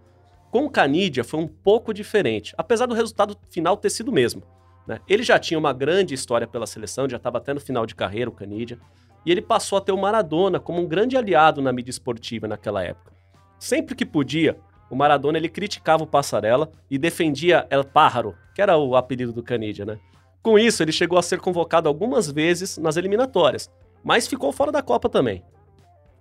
Com 0.51 0.65
o 0.67 0.71
Canidia 0.71 1.25
foi 1.25 1.41
um 1.41 1.49
pouco 1.49 1.93
diferente, 1.93 2.55
apesar 2.57 2.87
do 2.87 2.95
resultado 2.95 3.37
final 3.51 3.77
ter 3.77 3.91
sido 3.91 4.09
o 4.09 4.13
mesmo. 4.13 4.43
Né? 4.87 5.01
Ele 5.09 5.23
já 5.23 5.39
tinha 5.39 5.59
uma 5.59 5.73
grande 5.73 6.15
história 6.15 6.47
pela 6.47 6.67
seleção, 6.67 7.09
já 7.09 7.17
estava 7.17 7.39
até 7.39 7.53
no 7.53 7.61
final 7.61 7.85
de 7.87 7.95
carreira, 7.95 8.31
o 8.31 8.35
Canidia, 8.35 8.79
e 9.27 9.33
ele 9.33 9.43
passou 9.43 9.79
a 9.79 9.81
ter 9.81 9.93
o 9.93 9.99
Maradona 9.99 10.61
como 10.61 10.81
um 10.81 10.87
grande 10.87 11.17
aliado 11.17 11.63
na 11.63 11.73
mídia 11.73 11.91
esportiva 11.91 12.47
naquela 12.47 12.83
época. 12.83 13.13
Sempre 13.59 13.95
que 13.95 14.05
podia, 14.05 14.59
o 14.91 14.95
Maradona 14.95 15.39
ele 15.39 15.49
criticava 15.49 16.05
o 16.05 16.07
Passarela 16.07 16.71
e 16.91 16.99
defendia 16.99 17.67
El 17.71 17.85
Pájaro, 17.85 18.37
que 18.55 18.61
era 18.61 18.77
o 18.77 18.95
apelido 18.95 19.33
do 19.33 19.43
Canidia, 19.43 19.85
né? 19.85 19.99
Com 20.43 20.59
isso, 20.59 20.83
ele 20.83 20.93
chegou 20.93 21.19
a 21.19 21.23
ser 21.23 21.41
convocado 21.41 21.89
algumas 21.89 22.31
vezes 22.31 22.77
nas 22.77 22.99
eliminatórias, 22.99 23.71
mas 24.05 24.29
ficou 24.29 24.53
fora 24.53 24.71
da 24.71 24.83
Copa 24.83 25.09
também. 25.09 25.43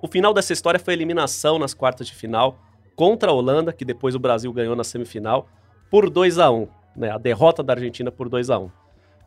O 0.01 0.07
final 0.07 0.33
dessa 0.33 0.53
história 0.53 0.79
foi 0.79 0.93
a 0.93 0.97
eliminação 0.97 1.59
nas 1.59 1.73
quartas 1.73 2.07
de 2.07 2.15
final 2.15 2.57
contra 2.95 3.29
a 3.29 3.33
Holanda, 3.33 3.73
que 3.73 3.85
depois 3.85 4.15
o 4.15 4.19
Brasil 4.19 4.51
ganhou 4.53 4.75
na 4.75 4.83
semifinal, 4.83 5.47
por 5.89 6.09
2 6.09 6.39
a 6.39 6.49
1 6.49 6.67
né? 6.95 7.09
A 7.09 7.17
derrota 7.17 7.63
da 7.63 7.73
Argentina 7.73 8.11
por 8.11 8.29
2 8.29 8.49
a 8.49 8.59
1 8.59 8.71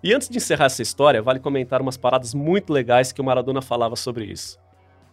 E 0.02 0.14
antes 0.14 0.28
de 0.28 0.36
encerrar 0.36 0.66
essa 0.66 0.82
história, 0.82 1.22
vale 1.22 1.40
comentar 1.40 1.82
umas 1.82 1.96
paradas 1.96 2.34
muito 2.34 2.72
legais 2.72 3.12
que 3.12 3.20
o 3.20 3.24
Maradona 3.24 3.60
falava 3.60 3.96
sobre 3.96 4.24
isso. 4.24 4.58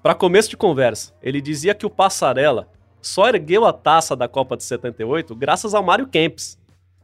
Para 0.02 0.14
começo 0.14 0.50
de 0.50 0.58
conversa, 0.58 1.14
ele 1.22 1.42
dizia 1.42 1.74
que 1.74 1.86
o 1.86 1.90
Passarela 1.90 2.68
só 3.02 3.28
ergueu 3.28 3.66
a 3.66 3.74
taça 3.74 4.16
da 4.16 4.28
Copa 4.28 4.56
de 4.56 4.64
78 4.64 5.36
graças 5.36 5.74
ao 5.74 5.84
Mário 5.84 6.08
Kempis, 6.08 6.58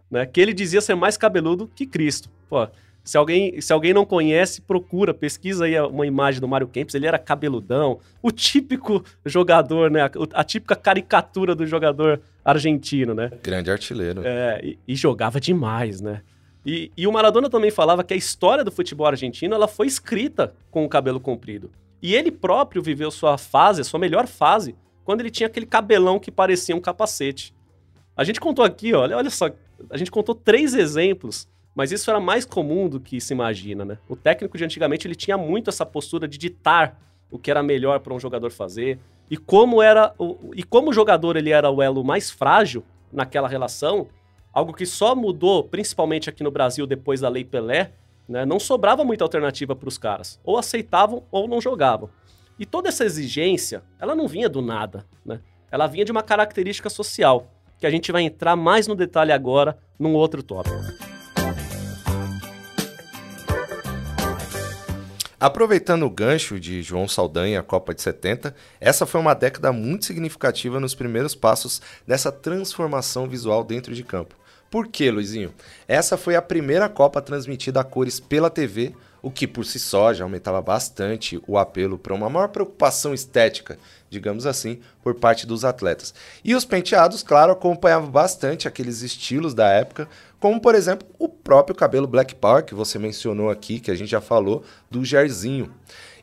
né? 0.10 0.26
Que 0.26 0.42
ele 0.42 0.54
dizia 0.54 0.82
ser 0.82 0.96
mais 0.96 1.18
cabeludo 1.18 1.70
que 1.74 1.86
Cristo. 1.86 2.30
Pô, 2.48 2.68
se 3.04 3.18
alguém, 3.18 3.60
se 3.60 3.74
alguém 3.74 3.94
não 3.94 4.06
conhece, 4.06 4.62
procura, 4.62 5.14
pesquisa 5.14 5.66
aí 5.66 5.80
uma 5.82 6.06
imagem 6.06 6.40
do 6.40 6.48
Mário 6.48 6.68
Kempis. 6.68 6.96
Ele 6.96 7.08
era 7.08 7.18
cabeludão, 7.18 8.00
o 8.22 8.32
típico 8.32 9.04
jogador, 9.26 9.90
né? 9.90 10.02
A, 10.04 10.12
a 10.34 10.44
típica 10.44 10.76
caricatura 10.76 11.56
do 11.56 11.66
jogador 11.66 12.22
argentino, 12.44 13.14
né? 13.14 13.32
Grande 13.42 13.72
artilheiro. 13.72 14.22
É, 14.24 14.62
e, 14.64 14.80
e 14.88 14.96
jogava 14.96 15.40
demais, 15.40 16.02
né? 16.02 16.22
E, 16.66 16.92
e, 16.96 17.08
o 17.08 17.12
Maradona 17.12 17.50
também 17.50 17.72
falava 17.72 18.04
que 18.04 18.14
a 18.14 18.18
história 18.18 18.64
do 18.64 18.72
futebol 18.72 19.08
argentino 19.08 19.56
ela 19.56 19.68
foi 19.68 19.88
escrita 19.88 20.54
com 20.70 20.84
o 20.84 20.90
cabelo 20.90 21.20
comprido. 21.20 21.72
E 22.02 22.14
ele 22.14 22.32
próprio 22.32 22.82
viveu 22.82 23.10
sua 23.10 23.38
fase, 23.38 23.84
sua 23.84 24.00
melhor 24.00 24.28
fase, 24.28 24.76
quando 25.04 25.22
ele 25.22 25.32
tinha 25.32 25.48
aquele 25.48 25.66
cabelão 25.66 26.20
que 26.20 26.30
parecia 26.30 26.76
um 26.76 26.82
capacete. 26.82 27.54
A 28.16 28.24
gente 28.24 28.40
contou 28.40 28.64
aqui, 28.64 28.94
olha, 28.94 29.16
olha 29.16 29.30
só, 29.30 29.50
a 29.90 29.98
gente 29.98 30.12
contou 30.12 30.36
três 30.36 30.74
exemplos 30.74 31.48
mas 31.80 31.94
isso 31.94 32.10
era 32.10 32.20
mais 32.20 32.44
comum 32.44 32.90
do 32.90 33.00
que 33.00 33.22
se 33.22 33.32
imagina, 33.32 33.86
né? 33.86 34.00
O 34.10 34.14
técnico 34.14 34.58
de 34.58 34.66
antigamente 34.66 35.08
ele 35.08 35.16
tinha 35.16 35.38
muito 35.38 35.70
essa 35.70 35.86
postura 35.86 36.28
de 36.28 36.38
ditar 36.38 37.00
o 37.32 37.40
que 37.40 37.50
era 37.50 37.64
melhor 37.64 38.02
para 38.02 38.14
um 38.14 38.20
jogador 38.20 38.52
fazer 38.52 39.00
e 39.32 39.38
como 39.38 39.82
era 39.82 40.14
o, 40.20 40.52
e 40.54 40.62
como 40.62 40.90
o 40.90 40.94
jogador 40.94 41.38
ele 41.38 41.52
era 41.52 41.72
o 41.72 41.82
elo 41.82 42.04
mais 42.04 42.30
frágil 42.30 42.84
naquela 43.14 43.48
relação, 43.48 44.10
algo 44.52 44.74
que 44.74 44.86
só 44.86 45.16
mudou 45.16 45.64
principalmente 45.64 46.30
aqui 46.30 46.44
no 46.44 46.52
Brasil 46.52 46.86
depois 46.86 47.22
da 47.22 47.30
Lei 47.30 47.46
Pelé, 47.46 47.94
né? 48.28 48.46
Não 48.46 48.60
sobrava 48.60 49.06
muita 49.06 49.24
alternativa 49.24 49.74
para 49.74 49.88
os 49.88 49.98
caras, 49.98 50.38
ou 50.44 50.58
aceitavam 50.58 51.24
ou 51.32 51.48
não 51.48 51.62
jogavam. 51.62 52.10
E 52.60 52.66
toda 52.66 52.90
essa 52.90 53.06
exigência, 53.06 53.84
ela 54.02 54.14
não 54.14 54.28
vinha 54.28 54.50
do 54.50 54.62
nada, 54.62 55.06
né? 55.26 55.40
Ela 55.72 55.88
vinha 55.88 56.04
de 56.04 56.12
uma 56.12 56.24
característica 56.24 56.90
social, 56.90 57.50
que 57.78 57.88
a 57.88 57.90
gente 57.90 58.12
vai 58.12 58.24
entrar 58.24 58.58
mais 58.58 58.86
no 58.86 58.96
detalhe 58.96 59.32
agora 59.32 59.78
num 59.98 60.14
outro 60.14 60.44
tópico. 60.44 61.09
Aproveitando 65.42 66.04
o 66.04 66.10
gancho 66.10 66.60
de 66.60 66.82
João 66.82 67.08
Saldanha, 67.08 67.62
a 67.62 67.64
Copa 67.64 67.96
de 67.96 68.02
70, 68.02 68.54
essa 68.78 69.06
foi 69.06 69.22
uma 69.22 69.34
década 69.34 69.72
muito 69.72 70.04
significativa 70.04 70.82
nos 70.82 70.94
primeiros 70.94 71.34
passos 71.34 71.82
dessa 72.06 72.30
transformação 72.30 73.26
visual 73.26 73.64
dentro 73.64 73.96
de 73.96 74.04
campo. 74.04 74.36
Por 74.70 74.90
quê, 74.90 75.10
Luizinho? 75.10 75.54
Essa 75.88 76.18
foi 76.18 76.36
a 76.36 76.42
primeira 76.42 76.90
Copa 76.90 77.22
transmitida 77.22 77.80
a 77.80 77.86
cores 77.86 78.20
pela 78.20 78.50
TV, 78.50 78.94
o 79.22 79.30
que 79.30 79.48
por 79.48 79.66
si 79.66 79.80
só 79.80 80.14
já 80.14 80.24
aumentava 80.24 80.62
bastante 80.62 81.42
o 81.48 81.58
apelo 81.58 81.98
para 81.98 82.14
uma 82.14 82.30
maior 82.30 82.50
preocupação 82.50 83.14
estética, 83.14 83.78
digamos 84.10 84.46
assim, 84.46 84.80
por 85.04 85.16
parte 85.16 85.46
dos 85.46 85.66
atletas. 85.66 86.14
E 86.44 86.56
os 86.56 86.66
penteados, 86.66 87.24
claro, 87.24 87.52
acompanhavam 87.52 88.10
bastante 88.10 88.68
aqueles 88.68 89.02
estilos 89.02 89.54
da 89.54 89.70
época, 89.70 90.08
como 90.40 90.60
por 90.60 90.76
exemplo 90.76 91.08
o 91.18 91.28
próprio 91.28 91.76
cabelo 91.76 92.08
Black 92.08 92.36
Power 92.36 92.64
que 92.64 92.74
você 92.74 92.98
mencionou 92.98 93.50
aqui, 93.50 93.80
que 93.80 93.92
a 93.92 93.96
gente 93.96 94.10
já 94.10 94.22
falou, 94.22 94.64
do 94.90 95.04
Jairzinho. 95.04 95.74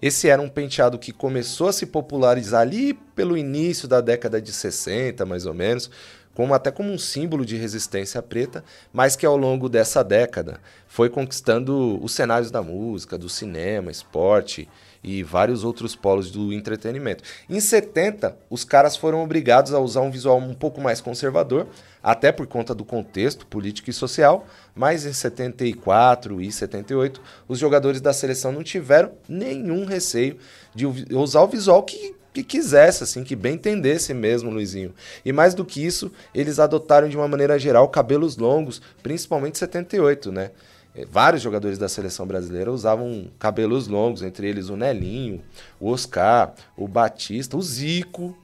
Esse 0.01 0.29
era 0.29 0.43
um 0.43 0.49
penteado 0.49 0.99
que 0.99 1.13
começou 1.13 1.69
a 1.69 1.73
se 1.73 1.87
popularizar 1.87 2.61
ali 2.61 2.95
pelo 3.15 3.37
início 3.37 3.89
da 3.89 4.01
década 4.01 4.41
de 4.41 4.53
60, 4.53 5.25
mais 5.25 5.47
ou 5.47 5.55
menos, 5.55 5.91
como 6.37 6.53
até 6.53 6.71
como 6.71 6.93
um 6.93 6.99
símbolo 6.99 7.47
de 7.47 7.57
resistência 7.57 8.21
preta, 8.21 8.63
mas 8.93 9.17
que 9.17 9.25
ao 9.25 9.39
longo 9.39 9.71
dessa 9.71 10.05
década 10.05 10.61
foi 10.87 11.09
conquistando 11.09 11.99
os 12.05 12.13
cenários 12.13 12.51
da 12.51 12.63
música, 12.63 13.17
do 13.17 13.27
cinema, 13.27 13.91
esporte 13.91 14.69
e 15.03 15.23
vários 15.23 15.65
outros 15.65 15.97
polos 15.97 16.31
do 16.31 16.53
entretenimento. 16.53 17.25
Em 17.49 17.59
70, 17.59 18.37
os 18.51 18.65
caras 18.65 18.99
foram 18.99 19.23
obrigados 19.23 19.73
a 19.73 19.81
usar 19.81 20.03
um 20.03 20.11
visual 20.11 20.39
um 20.39 20.53
pouco 20.53 20.79
mais 20.79 21.01
conservador, 21.01 21.69
até 22.03 22.31
por 22.31 22.47
conta 22.47 22.75
do 22.75 22.85
contexto 22.85 23.47
político 23.47 23.89
e 23.89 23.93
social, 23.95 24.47
mas 24.75 25.07
em 25.07 25.15
74 25.15 26.43
e 26.43 26.53
78, 26.53 27.23
os 27.49 27.59
jogadores 27.59 28.01
da 28.03 28.13
seleção 28.13 28.53
não 28.53 28.63
tiveram 28.63 29.13
nenhum 29.27 29.87
receio 29.87 30.37
de 30.75 30.87
usar 30.87 31.41
o 31.41 31.49
visual 31.49 31.83
que 31.83 32.16
que 32.37 32.45
quisesse, 32.45 33.03
assim, 33.03 33.25
que 33.25 33.35
bem 33.35 33.55
entendesse 33.55 34.13
mesmo, 34.13 34.51
Luizinho. 34.51 34.95
E 35.25 35.33
mais 35.33 35.55
do 35.55 35.65
que 35.65 35.83
isso, 35.83 36.13
eles 36.35 36.59
adotaram 36.59 37.09
de 37.09 37.17
uma 37.17 37.27
maneira 37.27 37.59
geral 37.59 37.89
cabelos 37.89 38.37
longos, 38.37 38.83
principalmente 39.03 39.57
78, 39.57 40.31
né? 40.31 40.51
É, 40.95 41.07
vários 41.07 41.41
jogadores 41.41 41.79
da 41.79 41.89
seleção 41.89 42.27
brasileira 42.27 42.71
usavam 42.71 43.31
cabelos 43.39 43.89
longos, 43.89 44.21
entre 44.21 44.47
eles 44.47 44.69
o 44.69 44.77
Nelinho, 44.77 45.43
o 45.81 45.91
Oscar, 45.91 46.53
o 46.77 46.87
Batista, 46.87 47.57
o 47.57 47.63
Zico 47.63 48.37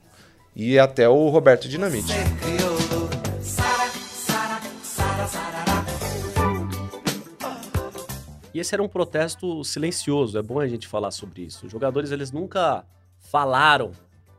e 0.55 0.79
até 0.79 1.07
o 1.07 1.29
Roberto 1.29 1.69
Dinamite. 1.69 2.13
E 8.51 8.59
esse 8.59 8.73
era 8.73 8.81
um 8.81 8.87
protesto 8.87 9.63
silencioso, 9.63 10.37
é 10.37 10.41
bom 10.41 10.59
a 10.59 10.67
gente 10.67 10.87
falar 10.87 11.11
sobre 11.11 11.43
isso. 11.43 11.67
Os 11.67 11.71
jogadores 11.71 12.09
eles 12.09 12.31
nunca 12.31 12.83
falaram 13.33 13.93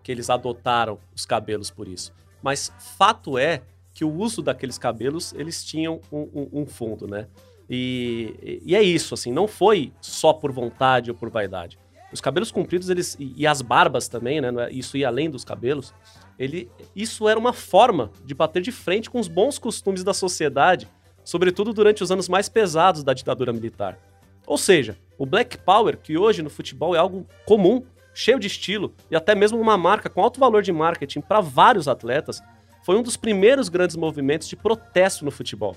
que 0.05 0.13
eles 0.13 0.31
adotaram 0.31 1.01
os 1.13 1.27
cabelos 1.27 1.69
por 1.69 1.89
isso. 1.89 2.13
Mas 2.41 2.73
fato 2.97 3.37
é 3.37 3.63
que 3.93 4.05
o 4.05 4.13
uso 4.13 4.41
daqueles 4.41 4.79
cabelos, 4.79 5.33
eles 5.33 5.65
tinham 5.65 6.01
um, 6.13 6.21
um, 6.33 6.49
um 6.61 6.67
fundo, 6.67 7.09
né? 7.09 7.27
E, 7.69 8.61
e, 8.65 8.77
é 8.77 8.83
isso, 8.83 9.15
assim, 9.15 9.33
não 9.33 9.49
foi 9.49 9.93
só 10.01 10.33
por 10.33 10.53
vontade 10.53 11.11
ou 11.11 11.17
por 11.17 11.29
vaidade. 11.29 11.77
Os 12.13 12.21
cabelos 12.21 12.53
compridos, 12.53 12.89
eles 12.89 13.17
e, 13.19 13.35
e 13.37 13.47
as 13.49 13.63
barbas 13.63 14.07
também, 14.07 14.41
né? 14.41 14.53
É, 14.69 14.73
isso 14.73 14.97
ia 14.97 15.09
além 15.09 15.29
dos 15.29 15.45
cabelos. 15.45 15.93
Ele, 16.39 16.71
isso 16.95 17.29
era 17.29 17.39
uma 17.39 17.53
forma 17.53 18.13
de 18.25 18.33
bater 18.33 18.63
de 18.63 18.71
frente 18.71 19.11
com 19.11 19.19
os 19.19 19.27
bons 19.27 19.59
costumes 19.59 20.05
da 20.05 20.15
sociedade, 20.15 20.87
sobretudo 21.25 21.73
durante 21.73 22.05
os 22.05 22.13
anos 22.13 22.29
mais 22.29 22.49
pesados 22.49 23.03
da 23.03 23.13
ditadura 23.13 23.53
militar. 23.53 23.99
Ou 24.47 24.59
seja, 24.59 24.97
o 25.19 25.27
Black 25.27 25.59
Power, 25.59 25.99
que 25.99 26.17
hoje 26.17 26.43
no 26.43 26.51
futebol 26.51 26.95
é 26.95 26.99
algo 26.99 27.27
comum, 27.45 27.83
cheio 28.15 28.39
de 28.39 28.47
estilo 28.47 28.95
e 29.11 29.17
até 29.17 29.35
mesmo 29.35 29.61
uma 29.61 29.77
marca 29.77 30.09
com 30.09 30.23
alto 30.23 30.39
valor 30.39 30.63
de 30.63 30.73
marketing 30.73 31.21
para 31.21 31.41
vários 31.41 31.89
atletas, 31.89 32.41
foi 32.85 32.97
um 32.97 33.03
dos 33.03 33.17
primeiros 33.17 33.69
grandes 33.69 33.97
movimentos 33.97 34.47
de 34.49 34.57
protesto 34.57 35.25
no 35.25 35.31
futebol, 35.31 35.77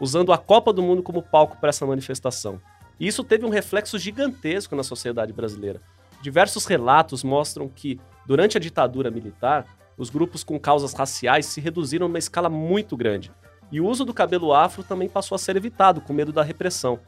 usando 0.00 0.32
a 0.32 0.38
Copa 0.38 0.72
do 0.72 0.82
Mundo 0.82 1.02
como 1.02 1.22
palco 1.22 1.56
para 1.58 1.68
essa 1.68 1.86
manifestação. 1.86 2.60
E 2.98 3.06
isso 3.06 3.22
teve 3.22 3.44
um 3.44 3.50
reflexo 3.50 3.98
gigantesco 3.98 4.74
na 4.74 4.82
sociedade 4.82 5.32
brasileira. 5.32 5.80
Diversos 6.22 6.64
relatos 6.64 7.22
mostram 7.22 7.68
que, 7.68 8.00
durante 8.26 8.56
a 8.56 8.60
ditadura 8.60 9.10
militar, 9.10 9.66
os 9.98 10.10
grupos 10.10 10.42
com 10.42 10.58
causas 10.58 10.92
raciais 10.92 11.46
se 11.46 11.60
reduziram 11.60 12.08
numa 12.08 12.18
escala 12.18 12.48
muito 12.48 12.96
grande. 12.96 13.30
E 13.70 13.80
o 13.80 13.86
uso 13.86 14.04
do 14.04 14.14
cabelo 14.14 14.54
afro 14.54 14.82
também 14.82 15.08
passou 15.08 15.36
a 15.36 15.38
ser 15.38 15.56
evitado, 15.56 16.00
com 16.00 16.12
medo 16.12 16.32
da 16.32 16.42
repressão. 16.42 16.98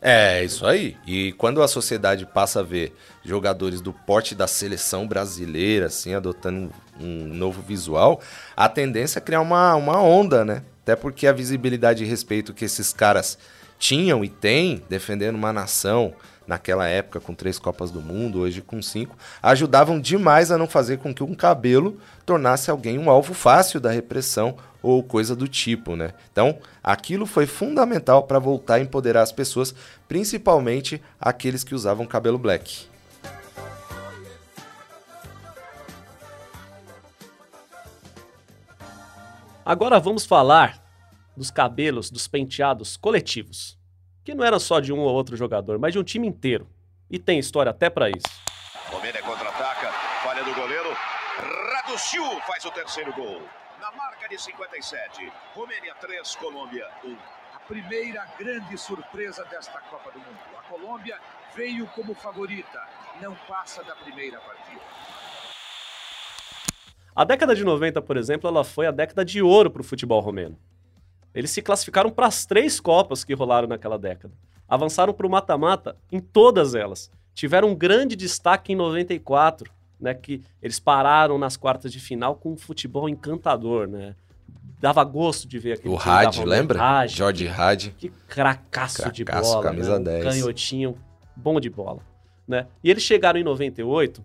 É, 0.00 0.44
isso 0.44 0.66
aí. 0.66 0.96
E 1.06 1.32
quando 1.32 1.62
a 1.62 1.68
sociedade 1.68 2.26
passa 2.26 2.60
a 2.60 2.62
ver 2.62 2.94
jogadores 3.24 3.80
do 3.80 3.92
porte 3.92 4.34
da 4.34 4.46
seleção 4.46 5.06
brasileira, 5.06 5.86
assim, 5.86 6.14
adotando 6.14 6.70
um 6.98 7.26
novo 7.26 7.62
visual, 7.62 8.20
a 8.56 8.68
tendência 8.68 9.18
é 9.18 9.22
criar 9.22 9.40
uma, 9.40 9.74
uma 9.74 10.02
onda, 10.02 10.44
né? 10.44 10.62
Até 10.82 10.96
porque 10.96 11.26
a 11.26 11.32
visibilidade 11.32 12.04
e 12.04 12.06
respeito 12.06 12.54
que 12.54 12.64
esses 12.64 12.92
caras 12.92 13.38
tinham 13.78 14.24
e 14.24 14.28
têm 14.28 14.82
defendendo 14.88 15.36
uma 15.36 15.52
nação 15.52 16.14
naquela 16.46 16.88
época 16.88 17.20
com 17.20 17.34
três 17.34 17.58
Copas 17.58 17.90
do 17.90 18.00
Mundo, 18.00 18.40
hoje 18.40 18.60
com 18.60 18.82
cinco, 18.82 19.16
ajudavam 19.42 20.00
demais 20.00 20.50
a 20.50 20.58
não 20.58 20.66
fazer 20.66 20.98
com 20.98 21.14
que 21.14 21.22
um 21.22 21.34
cabelo 21.34 21.98
tornasse 22.26 22.70
alguém 22.70 22.98
um 22.98 23.10
alvo 23.10 23.34
fácil 23.34 23.80
da 23.80 23.90
repressão 23.90 24.56
ou 24.82 25.02
coisa 25.02 25.36
do 25.36 25.46
tipo, 25.46 25.94
né? 25.94 26.12
Então, 26.32 26.58
aquilo 26.82 27.26
foi 27.26 27.46
fundamental 27.46 28.22
para 28.24 28.38
voltar 28.38 28.74
a 28.74 28.80
empoderar 28.80 29.22
as 29.22 29.32
pessoas, 29.32 29.74
principalmente 30.08 31.02
aqueles 31.20 31.62
que 31.62 31.74
usavam 31.74 32.06
cabelo 32.06 32.38
black. 32.38 32.88
Agora 39.64 40.00
vamos 40.00 40.24
falar 40.24 40.82
dos 41.36 41.50
cabelos, 41.50 42.10
dos 42.10 42.26
penteados 42.26 42.96
coletivos, 42.96 43.78
que 44.30 44.34
não 44.34 44.44
eram 44.44 44.60
só 44.60 44.78
de 44.78 44.92
um 44.92 45.00
ou 45.00 45.12
outro 45.12 45.36
jogador, 45.36 45.76
mas 45.78 45.92
de 45.92 45.98
um 45.98 46.04
time 46.04 46.28
inteiro. 46.28 46.68
E 47.10 47.18
tem 47.18 47.38
história 47.38 47.70
até 47.70 47.90
para 47.90 48.08
isso. 48.08 48.28
Romênia 48.88 49.20
contra-ataca, 49.22 49.90
falha 50.22 50.44
do 50.44 50.54
goleiro. 50.54 50.90
Raduciu 51.74 52.24
faz 52.46 52.64
o 52.64 52.70
terceiro 52.70 53.12
gol. 53.12 53.42
Na 53.80 53.90
marca 53.90 54.28
de 54.28 54.40
57, 54.40 55.32
Romênia 55.52 55.94
3, 56.00 56.36
Colômbia 56.36 56.86
1. 57.04 57.16
A 57.54 57.58
primeira 57.60 58.24
grande 58.38 58.78
surpresa 58.78 59.44
desta 59.46 59.80
Copa 59.80 60.12
do 60.12 60.20
Mundo. 60.20 60.38
A 60.56 60.62
Colômbia 60.62 61.18
veio 61.56 61.88
como 61.88 62.14
favorita, 62.14 62.80
não 63.20 63.34
passa 63.48 63.82
da 63.82 63.96
primeira 63.96 64.38
partida. 64.38 64.80
A 67.16 67.24
década 67.24 67.56
de 67.56 67.64
90, 67.64 68.00
por 68.02 68.16
exemplo, 68.16 68.48
ela 68.48 68.62
foi 68.62 68.86
a 68.86 68.92
década 68.92 69.24
de 69.24 69.42
ouro 69.42 69.70
para 69.70 69.80
o 69.80 69.84
futebol 69.84 70.20
romeno. 70.20 70.56
Eles 71.34 71.50
se 71.50 71.62
classificaram 71.62 72.10
para 72.10 72.26
as 72.26 72.44
três 72.44 72.80
Copas 72.80 73.24
que 73.24 73.34
rolaram 73.34 73.68
naquela 73.68 73.98
década. 73.98 74.34
Avançaram 74.68 75.12
para 75.12 75.26
o 75.26 75.30
mata-mata 75.30 75.96
em 76.10 76.20
todas 76.20 76.74
elas. 76.74 77.10
Tiveram 77.34 77.68
um 77.68 77.74
grande 77.74 78.16
destaque 78.16 78.72
em 78.72 78.76
94, 78.76 79.70
né, 80.00 80.14
que 80.14 80.42
eles 80.62 80.80
pararam 80.80 81.38
nas 81.38 81.56
quartas 81.56 81.92
de 81.92 82.00
final 82.00 82.36
com 82.36 82.52
um 82.52 82.56
futebol 82.56 83.08
encantador, 83.08 83.86
né? 83.86 84.14
Dava 84.80 85.04
gosto 85.04 85.46
de 85.46 85.58
ver 85.58 85.72
aquele 85.72 85.92
O 85.94 85.98
Had, 85.98 86.42
lembra? 86.44 86.80
Had, 86.80 87.08
George 87.08 87.46
Had. 87.46 87.90
que 87.98 88.08
cracaço, 88.26 89.12
de 89.12 89.24
bola, 89.24 89.62
camisa 89.62 89.98
né? 89.98 90.04
10. 90.04 90.24
Um 90.24 90.30
canhotinho 90.30 90.98
bom 91.36 91.60
de 91.60 91.68
bola, 91.68 92.00
né? 92.48 92.66
E 92.82 92.90
eles 92.90 93.02
chegaram 93.02 93.38
em 93.38 93.44
98, 93.44 94.24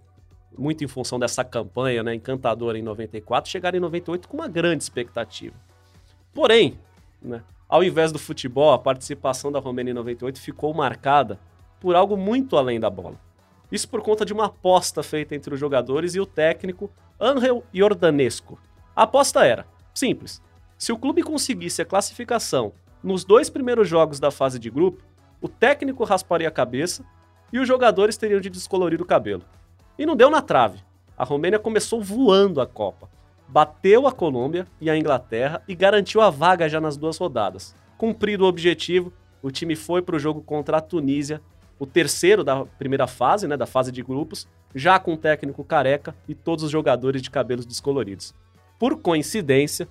muito 0.58 0.84
em 0.84 0.88
função 0.88 1.20
dessa 1.20 1.44
campanha, 1.44 2.02
né, 2.04 2.16
encantadora 2.16 2.78
em 2.78 2.82
94, 2.82 3.52
chegaram 3.52 3.78
em 3.78 3.82
98 3.82 4.28
com 4.30 4.38
uma 4.38 4.48
grande 4.48 4.84
expectativa. 4.84 5.56
Porém, 6.34 6.80
né, 7.26 7.44
ao 7.68 7.84
invés 7.84 8.12
do 8.12 8.20
futebol, 8.20 8.74
a 8.74 8.80
participação 8.80 9.52
da 9.52 9.60
Romênia 9.60 9.92
em 9.92 9.96
98 9.96 10.40
ficou 10.40 10.74
marcada 10.74 11.40
por 11.80 11.96
algo 11.96 12.16
muito 12.16 12.58
além 12.58 12.80
da 12.80 12.90
bola. 12.90 13.20
Isso 13.72 13.90
por 13.90 14.02
conta 14.02 14.24
de 14.24 14.34
uma 14.34 14.46
aposta 14.46 15.02
feita 15.02 15.36
entre 15.36 15.54
os 15.54 15.60
jogadores 15.60 16.16
e 16.16 16.20
o 16.20 16.26
técnico 16.26 16.92
Angel 17.20 17.64
Jordanesco. 17.74 18.60
A 18.96 19.04
aposta 19.04 19.44
era 19.44 19.66
simples: 19.94 20.42
se 20.78 20.92
o 20.92 20.98
clube 20.98 21.24
conseguisse 21.24 21.82
a 21.82 21.86
classificação 21.86 22.74
nos 23.04 23.24
dois 23.24 23.50
primeiros 23.50 23.88
jogos 23.88 24.20
da 24.20 24.32
fase 24.32 24.60
de 24.60 24.70
grupo, 24.70 25.04
o 25.42 25.50
técnico 25.50 26.04
rasparia 26.04 26.48
a 26.48 26.52
cabeça 26.52 27.04
e 27.52 27.60
os 27.60 27.68
jogadores 27.68 28.18
teriam 28.18 28.40
de 28.40 28.50
descolorir 28.50 29.02
o 29.02 29.06
cabelo. 29.06 29.44
E 29.98 30.06
não 30.06 30.16
deu 30.16 30.30
na 30.30 30.42
trave. 30.42 30.84
A 31.18 31.24
Romênia 31.24 31.60
começou 31.60 32.02
voando 32.02 32.62
a 32.62 32.68
Copa. 32.68 33.10
Bateu 33.48 34.08
a 34.08 34.12
Colômbia 34.12 34.68
e 34.82 34.90
a 34.90 34.98
Inglaterra 34.98 35.62
e 35.68 35.76
garantiu 35.76 36.22
a 36.22 36.30
vaga 36.30 36.68
já 36.68 36.82
nas 36.82 36.98
duas 36.98 37.18
rodadas. 37.18 37.76
Cumprido 37.98 38.44
o 38.44 38.48
objetivo, 38.48 39.14
o 39.42 39.52
time 39.52 39.76
foi 39.76 40.02
para 40.02 40.16
o 40.16 40.20
jogo 40.20 40.42
contra 40.42 40.78
a 40.78 40.82
Tunísia, 40.82 41.42
o 41.78 41.86
terceiro 41.86 42.44
da 42.44 42.66
primeira 42.66 43.08
fase, 43.08 43.48
né, 43.48 43.56
da 43.56 43.66
fase 43.66 43.92
de 43.92 44.02
grupos, 44.02 44.48
já 44.74 45.00
com 45.00 45.14
o 45.14 45.18
técnico 45.18 45.64
careca 45.64 46.16
e 46.28 46.34
todos 46.34 46.64
os 46.64 46.72
jogadores 46.72 47.22
de 47.22 47.30
cabelos 47.30 47.66
descoloridos. 47.66 48.34
Por 48.80 49.00
coincidência, 49.00 49.88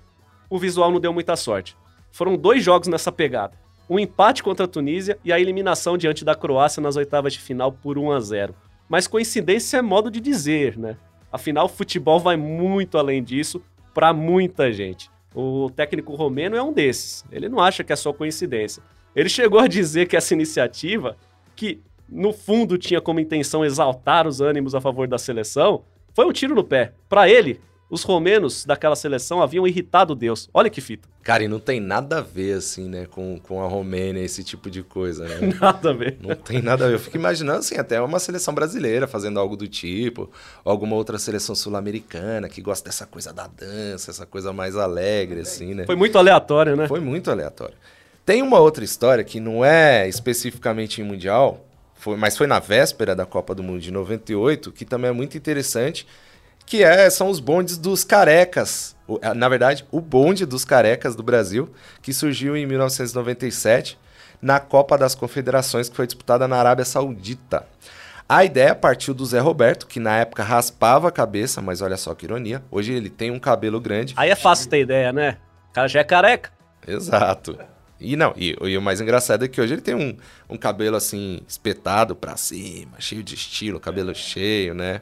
o 0.49 0.59
visual 0.59 0.91
não 0.91 0.99
deu 0.99 1.13
muita 1.13 1.35
sorte. 1.35 1.75
Foram 2.11 2.37
dois 2.37 2.63
jogos 2.63 2.87
nessa 2.87 3.11
pegada. 3.11 3.53
Um 3.89 3.99
empate 3.99 4.43
contra 4.43 4.65
a 4.65 4.67
Tunísia 4.69 5.17
e 5.23 5.31
a 5.31 5.39
eliminação 5.39 5.97
diante 5.97 6.25
da 6.25 6.35
Croácia 6.35 6.81
nas 6.81 6.95
oitavas 6.95 7.33
de 7.33 7.39
final 7.39 7.71
por 7.71 7.97
1 7.97 8.11
a 8.11 8.19
0. 8.19 8.55
Mas 8.87 9.07
coincidência 9.07 9.77
é 9.77 9.81
modo 9.81 10.11
de 10.11 10.19
dizer, 10.19 10.77
né? 10.77 10.97
Afinal, 11.35 11.65
o 11.65 11.69
futebol 11.69 12.17
vai 12.17 12.37
muito 12.37 12.97
além 12.97 13.21
disso 13.21 13.61
para 13.93 14.13
muita 14.13 14.71
gente. 14.71 15.11
O 15.33 15.69
técnico 15.69 16.15
romeno 16.15 16.55
é 16.55 16.63
um 16.63 16.71
desses. 16.71 17.25
Ele 17.29 17.49
não 17.49 17.59
acha 17.59 17.83
que 17.83 17.91
é 17.91 17.95
só 17.97 18.13
coincidência. 18.13 18.81
Ele 19.13 19.27
chegou 19.27 19.59
a 19.59 19.67
dizer 19.67 20.07
que 20.07 20.15
essa 20.15 20.33
iniciativa, 20.33 21.17
que 21.53 21.81
no 22.07 22.31
fundo 22.31 22.77
tinha 22.77 23.01
como 23.01 23.19
intenção 23.19 23.65
exaltar 23.65 24.25
os 24.25 24.39
ânimos 24.39 24.73
a 24.73 24.79
favor 24.79 25.09
da 25.09 25.17
seleção, 25.17 25.83
foi 26.13 26.25
um 26.25 26.31
tiro 26.31 26.55
no 26.55 26.63
pé. 26.63 26.93
Para 27.09 27.27
ele, 27.27 27.59
os 27.89 28.03
romenos 28.03 28.65
daquela 28.65 28.95
seleção 28.95 29.41
haviam 29.41 29.67
irritado 29.67 30.15
Deus. 30.15 30.49
Olha 30.53 30.69
que 30.69 30.81
fita. 30.81 31.07
Cara, 31.21 31.43
e 31.43 31.47
não 31.47 31.59
tem 31.59 31.79
nada 31.79 32.19
a 32.19 32.21
ver, 32.21 32.57
assim, 32.57 32.87
né, 32.87 33.07
com, 33.09 33.39
com 33.39 33.63
a 33.63 33.67
Romênia, 33.67 34.21
esse 34.21 34.43
tipo 34.43 34.69
de 34.69 34.83
coisa, 34.83 35.27
né? 35.27 35.53
Nada 35.59 35.89
a 35.89 35.93
ver. 35.93 36.17
Não 36.21 36.35
tem 36.35 36.61
nada 36.61 36.85
a 36.85 36.87
ver. 36.87 36.95
Eu 36.95 36.99
fico 36.99 37.17
imaginando, 37.17 37.59
assim, 37.59 37.77
até 37.77 37.99
uma 37.99 38.19
seleção 38.19 38.53
brasileira 38.53 39.07
fazendo 39.07 39.39
algo 39.39 39.55
do 39.55 39.67
tipo, 39.67 40.29
ou 40.63 40.71
alguma 40.71 40.95
outra 40.95 41.17
seleção 41.17 41.55
sul-americana 41.55 42.47
que 42.47 42.61
gosta 42.61 42.89
dessa 42.89 43.05
coisa 43.05 43.33
da 43.33 43.47
dança, 43.47 44.11
essa 44.11 44.25
coisa 44.25 44.53
mais 44.53 44.75
alegre, 44.75 45.41
assim, 45.41 45.73
né? 45.73 45.85
Foi 45.85 45.95
muito 45.95 46.17
aleatório, 46.17 46.75
né? 46.75 46.87
Foi 46.87 46.99
muito 46.99 47.31
aleatório. 47.31 47.75
Tem 48.25 48.41
uma 48.41 48.59
outra 48.59 48.83
história 48.83 49.23
que 49.23 49.39
não 49.39 49.63
é 49.63 50.07
especificamente 50.07 51.01
em 51.01 51.03
Mundial, 51.03 51.63
foi, 51.95 52.17
mas 52.17 52.35
foi 52.35 52.47
na 52.47 52.59
véspera 52.59 53.15
da 53.15 53.25
Copa 53.25 53.55
do 53.55 53.63
Mundo 53.63 53.79
de 53.79 53.91
98, 53.91 54.71
que 54.71 54.85
também 54.85 55.09
é 55.09 55.13
muito 55.13 55.37
interessante, 55.37 56.05
que 56.65 56.83
é, 56.83 57.09
são 57.09 57.29
os 57.29 57.39
bondes 57.39 57.77
dos 57.77 58.03
carecas. 58.03 58.95
Na 59.35 59.47
verdade, 59.47 59.85
o 59.91 60.01
bonde 60.01 60.45
dos 60.45 60.65
carecas 60.65 61.15
do 61.15 61.21
Brasil, 61.21 61.69
que 62.01 62.11
surgiu 62.11 62.57
em 62.57 62.65
1997 62.65 63.99
na 64.41 64.59
Copa 64.59 64.97
das 64.97 65.13
Confederações, 65.13 65.89
que 65.89 65.95
foi 65.95 66.07
disputada 66.07 66.47
na 66.47 66.57
Arábia 66.57 66.85
Saudita. 66.85 67.65
A 68.27 68.43
ideia 68.43 68.73
partiu 68.73 69.13
do 69.13 69.23
Zé 69.23 69.39
Roberto, 69.39 69.85
que 69.85 69.99
na 69.99 70.17
época 70.17 70.43
raspava 70.43 71.07
a 71.07 71.11
cabeça, 71.11 71.61
mas 71.61 71.81
olha 71.81 71.95
só 71.95 72.15
que 72.15 72.25
ironia, 72.25 72.63
hoje 72.71 72.91
ele 72.91 73.09
tem 73.09 73.29
um 73.29 73.39
cabelo 73.39 73.79
grande. 73.79 74.15
Aí 74.17 74.31
é 74.31 74.35
fácil 74.35 74.67
ter 74.67 74.81
ideia, 74.81 75.13
né? 75.13 75.37
O 75.69 75.73
cara 75.73 75.87
já 75.87 75.99
é 75.99 76.03
careca. 76.03 76.51
Exato. 76.87 77.57
E 77.99 78.15
não, 78.15 78.33
e, 78.35 78.55
e 78.59 78.77
o 78.77 78.81
mais 78.81 78.99
engraçado 78.99 79.45
é 79.45 79.47
que 79.47 79.61
hoje 79.61 79.73
ele 79.73 79.81
tem 79.81 79.95
um, 79.95 80.17
um 80.49 80.57
cabelo 80.57 80.97
assim, 80.97 81.39
espetado 81.47 82.15
pra 82.15 82.35
cima, 82.35 82.99
cheio 82.99 83.23
de 83.23 83.35
estilo, 83.35 83.79
cabelo 83.79 84.13
cheio, 84.13 84.73
né? 84.73 85.01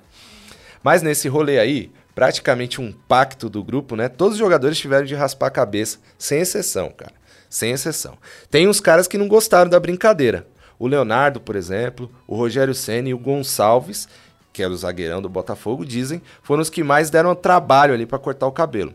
Mas 0.83 1.01
nesse 1.01 1.27
rolê 1.27 1.59
aí, 1.59 1.91
praticamente 2.13 2.81
um 2.81 2.91
pacto 2.91 3.49
do 3.49 3.63
grupo, 3.63 3.95
né? 3.95 4.09
Todos 4.09 4.33
os 4.33 4.39
jogadores 4.39 4.77
tiveram 4.77 5.05
de 5.05 5.15
raspar 5.15 5.47
a 5.47 5.51
cabeça, 5.51 5.99
sem 6.17 6.39
exceção, 6.39 6.91
cara. 6.91 7.13
Sem 7.49 7.71
exceção. 7.71 8.17
Tem 8.49 8.67
uns 8.67 8.79
caras 8.79 9.07
que 9.07 9.17
não 9.17 9.27
gostaram 9.27 9.69
da 9.69 9.79
brincadeira. 9.79 10.47
O 10.77 10.87
Leonardo, 10.87 11.39
por 11.39 11.55
exemplo, 11.55 12.11
o 12.27 12.35
Rogério 12.35 12.73
Senna 12.73 13.09
e 13.09 13.13
o 13.13 13.19
Gonçalves, 13.19 14.07
que 14.51 14.61
era 14.61 14.73
o 14.73 14.77
zagueirão 14.77 15.21
do 15.21 15.29
Botafogo, 15.29 15.85
dizem, 15.85 16.21
foram 16.41 16.61
os 16.61 16.69
que 16.69 16.83
mais 16.83 17.09
deram 17.09 17.33
trabalho 17.33 17.93
ali 17.93 18.05
pra 18.05 18.19
cortar 18.19 18.47
o 18.47 18.51
cabelo. 18.51 18.93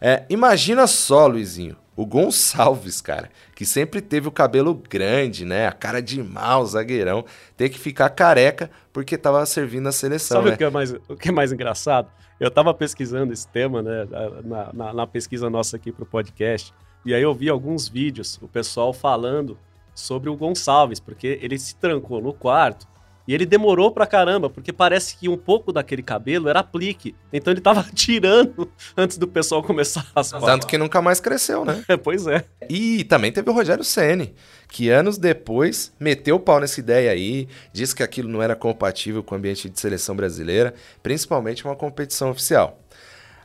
É, 0.00 0.22
imagina 0.28 0.86
só, 0.86 1.26
Luizinho, 1.26 1.76
o 1.98 2.06
Gonçalves, 2.06 3.00
cara, 3.00 3.28
que 3.56 3.66
sempre 3.66 4.00
teve 4.00 4.28
o 4.28 4.30
cabelo 4.30 4.72
grande, 4.72 5.44
né? 5.44 5.66
A 5.66 5.72
cara 5.72 6.00
de 6.00 6.22
mal, 6.22 6.64
zagueirão, 6.64 7.24
ter 7.56 7.68
que 7.70 7.76
ficar 7.76 8.08
careca 8.10 8.70
porque 8.92 9.18
tava 9.18 9.44
servindo 9.44 9.88
a 9.88 9.90
seleção, 9.90 10.36
Sabe 10.36 10.50
né? 10.50 10.54
o, 10.54 10.58
que 10.58 10.62
é 10.62 10.70
mais, 10.70 10.92
o 10.92 11.16
que 11.16 11.28
é 11.28 11.32
mais 11.32 11.50
engraçado? 11.50 12.08
Eu 12.38 12.52
tava 12.52 12.72
pesquisando 12.72 13.32
esse 13.32 13.48
tema, 13.48 13.82
né, 13.82 14.06
na, 14.44 14.72
na, 14.72 14.92
na 14.94 15.06
pesquisa 15.08 15.50
nossa 15.50 15.74
aqui 15.74 15.90
pro 15.90 16.06
podcast, 16.06 16.72
e 17.04 17.12
aí 17.12 17.20
eu 17.20 17.34
vi 17.34 17.48
alguns 17.48 17.88
vídeos, 17.88 18.38
o 18.40 18.46
pessoal 18.46 18.92
falando 18.92 19.58
sobre 19.92 20.30
o 20.30 20.36
Gonçalves, 20.36 21.00
porque 21.00 21.40
ele 21.42 21.58
se 21.58 21.74
trancou 21.74 22.22
no 22.22 22.32
quarto 22.32 22.86
e 23.28 23.34
ele 23.34 23.44
demorou 23.44 23.90
pra 23.90 24.06
caramba, 24.06 24.48
porque 24.48 24.72
parece 24.72 25.14
que 25.14 25.28
um 25.28 25.36
pouco 25.36 25.70
daquele 25.70 26.02
cabelo 26.02 26.48
era 26.48 26.60
aplique. 26.60 27.14
Então 27.30 27.52
ele 27.52 27.60
tava 27.60 27.84
tirando 27.94 28.72
antes 28.96 29.18
do 29.18 29.28
pessoal 29.28 29.62
começar 29.62 30.00
a 30.00 30.20
raspar. 30.20 30.40
Tanto 30.40 30.66
que 30.66 30.78
nunca 30.78 31.02
mais 31.02 31.20
cresceu, 31.20 31.62
né? 31.62 31.84
pois 32.02 32.26
é. 32.26 32.42
E 32.70 33.04
também 33.04 33.30
teve 33.30 33.50
o 33.50 33.52
Rogério 33.52 33.84
Ceni, 33.84 34.34
que 34.66 34.88
anos 34.88 35.18
depois 35.18 35.92
meteu 36.00 36.36
o 36.36 36.40
pau 36.40 36.58
nessa 36.58 36.80
ideia 36.80 37.10
aí, 37.10 37.46
disse 37.70 37.94
que 37.94 38.02
aquilo 38.02 38.30
não 38.30 38.42
era 38.42 38.56
compatível 38.56 39.22
com 39.22 39.34
o 39.34 39.38
ambiente 39.38 39.68
de 39.68 39.78
seleção 39.78 40.16
brasileira, 40.16 40.72
principalmente 41.02 41.66
uma 41.66 41.76
competição 41.76 42.30
oficial. 42.30 42.80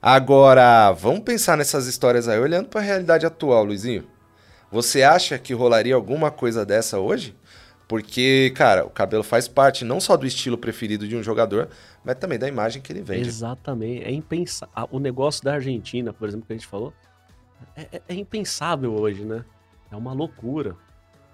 Agora, 0.01 0.93
vamos 0.93 1.23
pensar 1.25 1.57
nessas 1.57 1.87
histórias 1.87 2.29
aí, 2.29 2.39
olhando 2.39 2.69
para 2.69 2.79
a 2.79 2.83
realidade 2.83 3.25
atual, 3.25 3.65
Luizinho. 3.65 4.07
Você 4.71 5.03
acha 5.03 5.37
que 5.37 5.53
rolaria 5.53 5.93
alguma 5.93 6.31
coisa 6.31 6.65
dessa 6.65 6.99
hoje? 6.99 7.35
Porque, 7.93 8.51
cara, 8.55 8.83
o 8.83 8.89
cabelo 8.89 9.21
faz 9.21 9.47
parte 9.47 9.85
não 9.85 10.01
só 10.01 10.17
do 10.17 10.25
estilo 10.25 10.57
preferido 10.57 11.07
de 11.07 11.15
um 11.15 11.21
jogador, 11.21 11.69
mas 12.03 12.15
também 12.15 12.39
da 12.39 12.47
imagem 12.47 12.81
que 12.81 12.91
ele 12.91 13.03
vende. 13.03 13.27
Exatamente. 13.27 14.03
É 14.03 14.11
impensável. 14.11 14.87
O 14.89 14.97
negócio 14.99 15.43
da 15.43 15.53
Argentina, 15.53 16.11
por 16.11 16.27
exemplo, 16.27 16.47
que 16.47 16.53
a 16.53 16.55
gente 16.55 16.65
falou, 16.65 16.91
é, 17.75 17.87
é- 17.91 18.01
é 18.07 18.15
impensável 18.15 18.95
hoje, 18.95 19.23
né? 19.23 19.45
É 19.91 19.95
uma 19.95 20.11
loucura. 20.11 20.75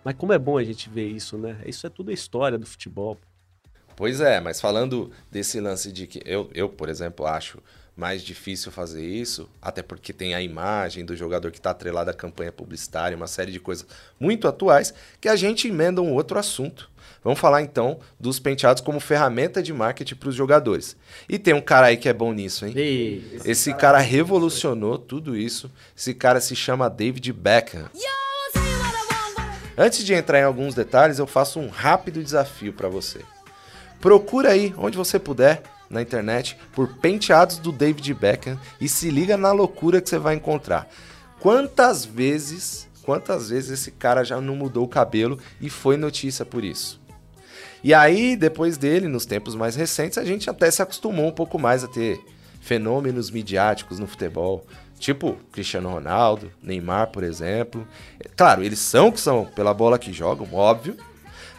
Mas 0.04 0.15
como 0.15 0.34
é 0.34 0.38
bom 0.38 0.58
a 0.58 0.63
gente 0.65 0.89
ver 0.89 1.08
isso, 1.08 1.38
né? 1.38 1.62
Isso 1.65 1.88
é 1.88 1.89
tudo 1.89 2.12
a 2.12 2.13
história 2.13 2.58
do 2.58 2.65
futebol. 2.65 3.17
Pois 3.95 4.19
é, 4.19 4.41
mas 4.41 4.60
falando 4.60 5.12
desse 5.32 5.62
lance 5.62 5.93
de 5.93 6.08
que 6.08 6.22
eu, 6.26 6.50
eu, 6.54 6.67
por 6.67 6.89
exemplo, 6.89 7.26
acho 7.26 7.60
mais 7.99 8.23
difícil 8.23 8.71
fazer 8.71 9.05
isso, 9.05 9.49
até 9.62 9.83
porque 9.83 10.13
tem 10.13 10.33
a 10.33 10.41
imagem 10.41 11.03
do 11.03 11.17
jogador 11.17 11.51
que 11.51 11.57
está 11.57 11.71
atrelado 11.71 12.09
à 12.09 12.13
campanha 12.13 12.51
publicitária, 12.51 13.17
uma 13.17 13.27
série 13.27 13.51
de 13.51 13.59
coisas 13.59 13.85
muito 14.17 14.47
atuais, 14.47 14.93
que 15.19 15.27
a 15.27 15.35
gente 15.35 15.67
emenda 15.67 16.01
um 16.01 16.13
outro 16.13 16.39
assunto. 16.39 16.89
Vamos 17.21 17.38
falar 17.38 17.62
então 17.62 17.99
dos 18.17 18.39
penteados 18.39 18.81
como 18.81 19.01
ferramenta 19.01 19.62
de 19.62 19.73
marketing 19.73 20.15
para 20.15 20.29
os 20.29 20.35
jogadores. 20.35 20.95
E 21.27 21.38
tem 21.38 21.53
um 21.53 21.62
cara 21.62 21.88
aí 21.88 21.97
que 21.97 22.07
é 22.07 22.13
bom 22.13 22.31
nisso, 22.31 22.65
hein? 22.65 22.73
E 22.77 23.41
Esse 23.43 23.73
cara 23.73 23.99
revolucionou 23.99 24.97
tudo 24.97 25.35
isso. 25.35 25.69
Esse 25.95 26.13
cara 26.13 26.39
se 26.39 26.55
chama 26.55 26.89
David 26.89 27.33
Beckham. 27.33 27.89
Antes 29.77 30.05
de 30.05 30.13
entrar 30.13 30.39
em 30.39 30.43
alguns 30.43 30.73
detalhes, 30.73 31.19
eu 31.19 31.27
faço 31.27 31.59
um 31.59 31.67
rápido 31.67 32.23
desafio 32.23 32.71
para 32.71 32.88
você. 32.88 33.19
Procura 33.99 34.51
aí 34.51 34.73
onde 34.77 34.97
você 34.97 35.19
puder 35.19 35.62
na 35.89 36.02
internet 36.02 36.58
por 36.73 36.88
penteados 36.97 37.58
do 37.58 37.71
David 37.71 38.13
Beckham 38.13 38.60
e 38.80 38.88
se 38.88 39.10
liga 39.10 39.36
na 39.36 39.52
loucura 39.52 39.99
que 39.99 40.10
você 40.10 40.19
vai 40.19 40.36
encontrar. 40.36 40.88
Quantas 41.39 42.06
vezes, 42.06 42.88
quantas 43.04 43.49
vezes 43.49 43.71
esse 43.71 43.91
cara 43.91 44.23
já 44.23 44.39
não 44.39 44.56
mudou 44.56 44.86
o 44.86 44.89
cabelo 44.89 45.39
e 45.60 45.69
foi 45.69 45.97
notícia 45.97 46.45
por 46.45 46.63
isso? 46.63 46.99
E 47.82 47.93
aí, 47.93 48.36
depois 48.36 48.78
dele, 48.78 49.08
nos 49.08 49.25
tempos 49.25 49.56
mais 49.56 49.75
recentes, 49.75 50.17
a 50.17 50.25
gente 50.25 50.49
até 50.49 50.69
se 50.69 50.82
acostumou 50.82 51.28
um 51.28 51.32
pouco 51.32 51.58
mais 51.58 51.84
a 51.84 51.88
ter 51.88 52.19
fenômenos 52.60 53.32
midiáticos 53.32 53.99
no 53.99 54.08
futebol, 54.08 54.65
tipo 54.99 55.38
Cristiano 55.49 55.89
Ronaldo, 55.89 56.52
Neymar, 56.62 57.08
por 57.08 57.23
exemplo. 57.23 57.88
Claro, 58.36 58.63
eles 58.63 58.80
são 58.80 59.08
o 59.08 59.12
que 59.13 59.21
são 59.21 59.45
pela 59.45 59.73
bola 59.73 59.97
que 59.97 60.12
jogam, 60.12 60.47
óbvio, 60.54 60.97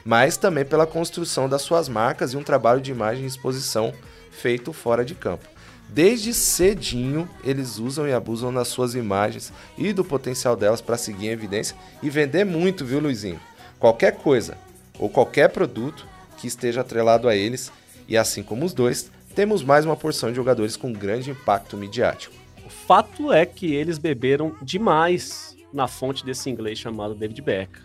mas 0.04 0.36
também 0.36 0.64
pela 0.64 0.86
construção 0.86 1.48
das 1.48 1.62
suas 1.62 1.88
marcas 1.88 2.34
e 2.34 2.36
um 2.36 2.42
trabalho 2.42 2.82
de 2.82 2.90
imagem 2.90 3.24
e 3.24 3.26
exposição 3.26 3.94
feito 4.30 4.72
fora 4.72 5.04
de 5.04 5.14
campo. 5.14 5.48
Desde 5.88 6.32
cedinho, 6.32 7.28
eles 7.42 7.78
usam 7.78 8.06
e 8.06 8.12
abusam 8.12 8.52
nas 8.52 8.68
suas 8.68 8.94
imagens 8.94 9.52
e 9.76 9.92
do 9.92 10.04
potencial 10.04 10.54
delas 10.54 10.80
para 10.80 10.96
seguir 10.96 11.26
em 11.26 11.30
evidência 11.30 11.76
e 12.00 12.08
vender 12.08 12.44
muito, 12.44 12.84
viu, 12.84 13.00
Luizinho? 13.00 13.40
Qualquer 13.78 14.16
coisa 14.16 14.56
ou 14.98 15.08
qualquer 15.08 15.48
produto 15.48 16.06
que 16.38 16.46
esteja 16.46 16.82
atrelado 16.82 17.28
a 17.28 17.34
eles, 17.34 17.72
e 18.06 18.16
assim 18.16 18.42
como 18.42 18.64
os 18.64 18.72
dois, 18.72 19.10
temos 19.34 19.62
mais 19.62 19.84
uma 19.84 19.96
porção 19.96 20.30
de 20.30 20.36
jogadores 20.36 20.76
com 20.76 20.92
grande 20.92 21.30
impacto 21.30 21.76
midiático. 21.76 22.34
o 22.64 22.68
fato 22.68 23.32
é 23.32 23.44
que 23.46 23.74
eles 23.74 23.98
beberam 23.98 24.54
demais 24.62 25.56
na 25.72 25.86
fonte 25.86 26.24
desse 26.24 26.50
inglês 26.50 26.78
chamado 26.78 27.14
David 27.14 27.40
Beckham. 27.42 27.82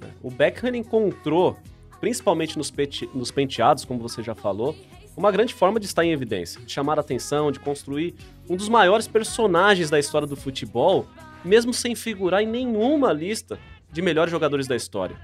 né? 0.00 0.10
O 0.22 0.30
Beckham 0.30 0.74
encontrou, 0.74 1.56
principalmente 2.00 2.58
nos, 2.58 2.72
nos 3.14 3.30
penteados, 3.30 3.84
como 3.84 4.00
você 4.00 4.22
já 4.22 4.34
falou, 4.34 4.76
uma 5.16 5.30
grande 5.30 5.54
forma 5.54 5.78
de 5.78 5.86
estar 5.86 6.04
em 6.04 6.12
evidência, 6.12 6.60
de 6.60 6.72
chamar 6.72 6.98
a 6.98 7.00
atenção, 7.00 7.52
de 7.52 7.60
construir 7.60 8.14
um 8.48 8.56
dos 8.56 8.68
maiores 8.68 9.06
personagens 9.06 9.90
da 9.90 9.98
história 9.98 10.26
do 10.26 10.36
futebol, 10.36 11.06
mesmo 11.44 11.72
sem 11.72 11.94
figurar 11.94 12.42
em 12.42 12.46
nenhuma 12.46 13.12
lista 13.12 13.58
de 13.92 14.02
melhores 14.02 14.30
jogadores 14.30 14.66
da 14.66 14.74
história. 14.74 15.16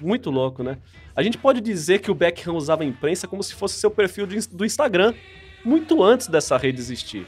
Muito 0.00 0.30
louco, 0.30 0.62
né? 0.62 0.78
A 1.14 1.22
gente 1.22 1.38
pode 1.38 1.60
dizer 1.60 2.00
que 2.00 2.10
o 2.10 2.14
Beckham 2.14 2.56
usava 2.56 2.82
a 2.82 2.86
imprensa 2.86 3.28
como 3.28 3.42
se 3.42 3.54
fosse 3.54 3.78
seu 3.78 3.90
perfil 3.90 4.26
do 4.26 4.64
Instagram, 4.64 5.14
muito 5.64 6.02
antes 6.02 6.26
dessa 6.26 6.56
rede 6.56 6.80
existir. 6.80 7.26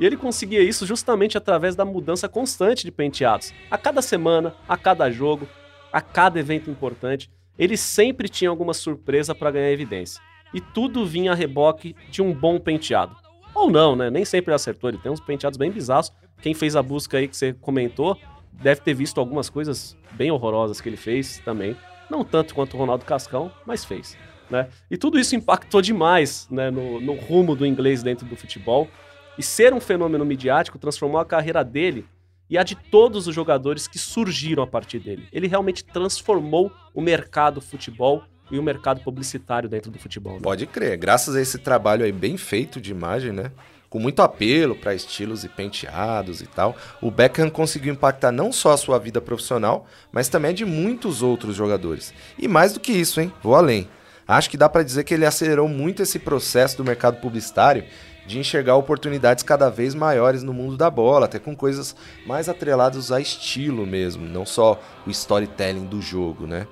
E 0.00 0.04
ele 0.04 0.16
conseguia 0.16 0.62
isso 0.62 0.84
justamente 0.84 1.38
através 1.38 1.76
da 1.76 1.84
mudança 1.84 2.28
constante 2.28 2.84
de 2.84 2.90
penteados. 2.90 3.54
A 3.70 3.78
cada 3.78 4.02
semana, 4.02 4.54
a 4.68 4.76
cada 4.76 5.10
jogo, 5.10 5.48
a 5.92 6.00
cada 6.00 6.38
evento 6.40 6.68
importante, 6.70 7.30
ele 7.58 7.76
sempre 7.76 8.28
tinha 8.28 8.50
alguma 8.50 8.74
surpresa 8.74 9.34
para 9.34 9.50
ganhar 9.50 9.70
evidência. 9.70 10.20
E 10.56 10.60
tudo 10.62 11.04
vinha 11.04 11.32
a 11.32 11.34
reboque 11.34 11.94
de 12.10 12.22
um 12.22 12.32
bom 12.32 12.58
penteado. 12.58 13.14
Ou 13.54 13.70
não, 13.70 13.94
né? 13.94 14.08
Nem 14.08 14.24
sempre 14.24 14.50
ele 14.50 14.56
acertou, 14.56 14.88
ele 14.88 14.96
tem 14.96 15.12
uns 15.12 15.20
penteados 15.20 15.58
bem 15.58 15.70
bizarros. 15.70 16.10
Quem 16.40 16.54
fez 16.54 16.74
a 16.74 16.82
busca 16.82 17.18
aí 17.18 17.28
que 17.28 17.36
você 17.36 17.52
comentou 17.52 18.18
deve 18.50 18.80
ter 18.80 18.94
visto 18.94 19.20
algumas 19.20 19.50
coisas 19.50 19.94
bem 20.12 20.30
horrorosas 20.30 20.80
que 20.80 20.88
ele 20.88 20.96
fez 20.96 21.42
também. 21.44 21.76
Não 22.08 22.24
tanto 22.24 22.54
quanto 22.54 22.72
o 22.72 22.78
Ronaldo 22.78 23.04
Cascão, 23.04 23.52
mas 23.66 23.84
fez. 23.84 24.16
Né? 24.48 24.70
E 24.90 24.96
tudo 24.96 25.18
isso 25.18 25.36
impactou 25.36 25.82
demais 25.82 26.48
né, 26.50 26.70
no, 26.70 27.02
no 27.02 27.12
rumo 27.12 27.54
do 27.54 27.66
inglês 27.66 28.02
dentro 28.02 28.26
do 28.26 28.34
futebol. 28.34 28.88
E 29.36 29.42
ser 29.42 29.74
um 29.74 29.80
fenômeno 29.80 30.24
midiático 30.24 30.78
transformou 30.78 31.20
a 31.20 31.26
carreira 31.26 31.62
dele 31.62 32.06
e 32.48 32.56
a 32.56 32.62
de 32.62 32.76
todos 32.76 33.28
os 33.28 33.34
jogadores 33.34 33.86
que 33.86 33.98
surgiram 33.98 34.62
a 34.62 34.66
partir 34.66 35.00
dele. 35.00 35.28
Ele 35.30 35.48
realmente 35.48 35.84
transformou 35.84 36.72
o 36.94 37.02
mercado 37.02 37.60
futebol 37.60 38.24
e 38.50 38.58
o 38.58 38.62
mercado 38.62 39.00
publicitário 39.00 39.68
dentro 39.68 39.90
do 39.90 39.98
futebol. 39.98 40.34
né? 40.34 40.40
Pode 40.42 40.66
crer, 40.66 40.96
graças 40.96 41.34
a 41.34 41.40
esse 41.40 41.58
trabalho 41.58 42.04
aí 42.04 42.12
bem 42.12 42.36
feito 42.36 42.80
de 42.80 42.90
imagem, 42.90 43.32
né? 43.32 43.50
Com 43.88 43.98
muito 44.00 44.20
apelo 44.20 44.74
para 44.74 44.94
estilos 44.94 45.44
e 45.44 45.48
penteados 45.48 46.40
e 46.40 46.46
tal, 46.46 46.76
o 47.00 47.10
Beckham 47.10 47.48
conseguiu 47.48 47.92
impactar 47.92 48.32
não 48.32 48.52
só 48.52 48.72
a 48.72 48.76
sua 48.76 48.98
vida 48.98 49.20
profissional, 49.20 49.86
mas 50.10 50.28
também 50.28 50.54
de 50.54 50.64
muitos 50.64 51.22
outros 51.22 51.54
jogadores. 51.56 52.12
E 52.38 52.48
mais 52.48 52.72
do 52.72 52.80
que 52.80 52.92
isso, 52.92 53.20
hein? 53.20 53.32
Vou 53.42 53.54
além. 53.54 53.88
Acho 54.26 54.50
que 54.50 54.56
dá 54.56 54.68
para 54.68 54.82
dizer 54.82 55.04
que 55.04 55.14
ele 55.14 55.24
acelerou 55.24 55.68
muito 55.68 56.02
esse 56.02 56.18
processo 56.18 56.76
do 56.76 56.84
mercado 56.84 57.20
publicitário 57.20 57.84
de 58.26 58.40
enxergar 58.40 58.74
oportunidades 58.74 59.44
cada 59.44 59.70
vez 59.70 59.94
maiores 59.94 60.42
no 60.42 60.52
mundo 60.52 60.76
da 60.76 60.90
bola, 60.90 61.26
até 61.26 61.38
com 61.38 61.54
coisas 61.54 61.94
mais 62.26 62.48
atreladas 62.48 63.12
a 63.12 63.20
estilo 63.20 63.86
mesmo, 63.86 64.26
não 64.26 64.44
só 64.44 64.80
o 65.06 65.10
storytelling 65.10 65.86
do 65.86 66.02
jogo, 66.02 66.44
né? 66.44 66.66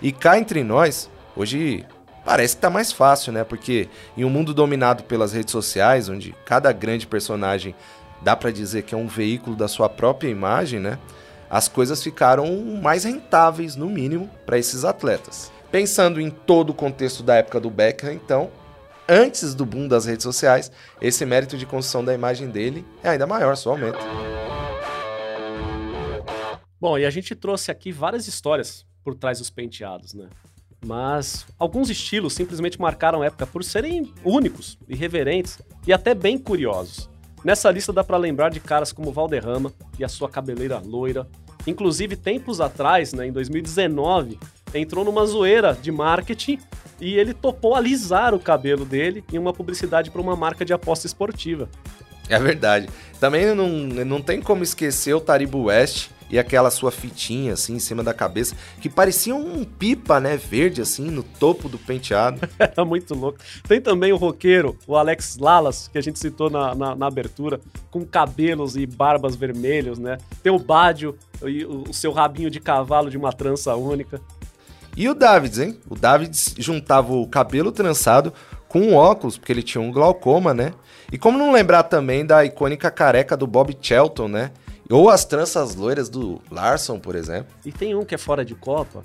E 0.00 0.12
cá 0.12 0.38
entre 0.38 0.62
nós, 0.62 1.10
hoje 1.36 1.84
parece 2.24 2.56
que 2.56 2.62
tá 2.62 2.70
mais 2.70 2.92
fácil, 2.92 3.32
né? 3.32 3.44
Porque 3.44 3.88
em 4.16 4.24
um 4.24 4.30
mundo 4.30 4.54
dominado 4.54 5.04
pelas 5.04 5.32
redes 5.32 5.52
sociais, 5.52 6.08
onde 6.08 6.34
cada 6.44 6.72
grande 6.72 7.06
personagem 7.06 7.74
dá 8.22 8.36
pra 8.36 8.50
dizer 8.50 8.82
que 8.82 8.94
é 8.94 8.98
um 8.98 9.06
veículo 9.06 9.56
da 9.56 9.68
sua 9.68 9.88
própria 9.88 10.28
imagem, 10.28 10.80
né? 10.80 10.98
As 11.48 11.66
coisas 11.66 12.02
ficaram 12.02 12.46
mais 12.80 13.04
rentáveis, 13.04 13.74
no 13.74 13.88
mínimo, 13.88 14.30
para 14.46 14.58
esses 14.58 14.84
atletas. 14.84 15.50
Pensando 15.70 16.20
em 16.20 16.30
todo 16.30 16.70
o 16.70 16.74
contexto 16.74 17.22
da 17.22 17.36
época 17.36 17.58
do 17.58 17.70
Beckham, 17.70 18.12
então, 18.12 18.50
antes 19.08 19.54
do 19.54 19.66
boom 19.66 19.88
das 19.88 20.04
redes 20.06 20.22
sociais, 20.22 20.70
esse 21.00 21.24
mérito 21.26 21.56
de 21.58 21.66
construção 21.66 22.04
da 22.04 22.14
imagem 22.14 22.48
dele 22.48 22.86
é 23.02 23.08
ainda 23.08 23.26
maior, 23.26 23.56
só 23.56 23.70
aumenta. 23.70 23.98
Bom, 26.80 26.96
e 26.96 27.04
a 27.04 27.10
gente 27.10 27.34
trouxe 27.34 27.70
aqui 27.70 27.90
várias 27.90 28.28
histórias 28.28 28.86
por 29.02 29.14
trás 29.14 29.38
dos 29.38 29.50
penteados, 29.50 30.14
né? 30.14 30.28
Mas 30.84 31.46
alguns 31.58 31.90
estilos 31.90 32.32
simplesmente 32.32 32.80
marcaram 32.80 33.22
época 33.22 33.46
por 33.46 33.62
serem 33.62 34.12
únicos, 34.24 34.78
irreverentes 34.88 35.58
e 35.86 35.92
até 35.92 36.14
bem 36.14 36.38
curiosos. 36.38 37.08
Nessa 37.44 37.70
lista 37.70 37.92
dá 37.92 38.04
pra 38.04 38.16
lembrar 38.16 38.50
de 38.50 38.60
caras 38.60 38.92
como 38.92 39.12
Valderrama 39.12 39.72
e 39.98 40.04
a 40.04 40.08
sua 40.08 40.28
cabeleira 40.28 40.78
loira. 40.78 41.26
Inclusive, 41.66 42.16
tempos 42.16 42.60
atrás, 42.60 43.12
né, 43.12 43.26
em 43.26 43.32
2019, 43.32 44.38
entrou 44.74 45.04
numa 45.04 45.26
zoeira 45.26 45.74
de 45.74 45.90
marketing 45.90 46.58
e 47.00 47.14
ele 47.14 47.32
topou 47.32 47.74
alisar 47.74 48.34
o 48.34 48.40
cabelo 48.40 48.84
dele 48.84 49.24
em 49.32 49.38
uma 49.38 49.52
publicidade 49.52 50.10
para 50.10 50.20
uma 50.20 50.36
marca 50.36 50.64
de 50.64 50.72
aposta 50.72 51.06
esportiva. 51.06 51.68
É 52.28 52.38
verdade. 52.38 52.88
Também 53.18 53.54
não, 53.54 53.68
não 53.68 54.22
tem 54.22 54.40
como 54.40 54.62
esquecer 54.62 55.14
o 55.14 55.20
Taribo 55.20 55.64
West 55.64 56.10
e 56.30 56.38
aquela 56.38 56.70
sua 56.70 56.90
fitinha 56.90 57.54
assim 57.54 57.74
em 57.74 57.78
cima 57.78 58.02
da 58.02 58.14
cabeça, 58.14 58.54
que 58.80 58.88
parecia 58.88 59.34
um 59.34 59.64
pipa, 59.64 60.20
né, 60.20 60.36
verde 60.36 60.80
assim 60.80 61.10
no 61.10 61.22
topo 61.22 61.68
do 61.68 61.78
penteado. 61.78 62.40
Era 62.58 62.84
muito 62.86 63.14
louco. 63.14 63.38
Tem 63.66 63.80
também 63.80 64.12
o 64.12 64.16
roqueiro, 64.16 64.76
o 64.86 64.96
Alex 64.96 65.38
Lalas, 65.38 65.88
que 65.88 65.98
a 65.98 66.00
gente 66.02 66.18
citou 66.18 66.48
na, 66.48 66.74
na, 66.74 66.94
na 66.94 67.06
abertura, 67.06 67.60
com 67.90 68.04
cabelos 68.04 68.76
e 68.76 68.86
barbas 68.86 69.34
vermelhos, 69.34 69.98
né? 69.98 70.18
Tem 70.42 70.52
o 70.52 70.58
Bádio 70.58 71.16
e 71.44 71.64
o, 71.64 71.84
o 71.88 71.94
seu 71.94 72.12
rabinho 72.12 72.50
de 72.50 72.60
cavalo 72.60 73.10
de 73.10 73.16
uma 73.16 73.32
trança 73.32 73.74
única. 73.74 74.20
E 74.96 75.08
o 75.08 75.14
Davids, 75.14 75.58
hein? 75.58 75.78
O 75.88 75.94
Davids 75.94 76.54
juntava 76.58 77.12
o 77.12 77.26
cabelo 77.26 77.72
trançado 77.72 78.32
com 78.68 78.80
um 78.80 78.94
óculos, 78.94 79.36
porque 79.36 79.52
ele 79.52 79.62
tinha 79.62 79.82
um 79.82 79.90
glaucoma, 79.90 80.52
né? 80.54 80.72
E 81.12 81.18
como 81.18 81.38
não 81.38 81.52
lembrar 81.52 81.84
também 81.84 82.24
da 82.24 82.44
icônica 82.44 82.90
careca 82.90 83.36
do 83.36 83.46
Bob 83.46 83.76
Shelton, 83.80 84.28
né? 84.28 84.52
Ou 84.90 85.08
as 85.08 85.24
tranças 85.24 85.74
loiras 85.74 86.08
do 86.08 86.40
Larson, 86.50 86.98
por 86.98 87.14
exemplo. 87.14 87.54
E 87.64 87.70
tem 87.72 87.94
um 87.94 88.04
que 88.04 88.14
é 88.14 88.18
fora 88.18 88.44
de 88.44 88.54
Copa, 88.54 89.04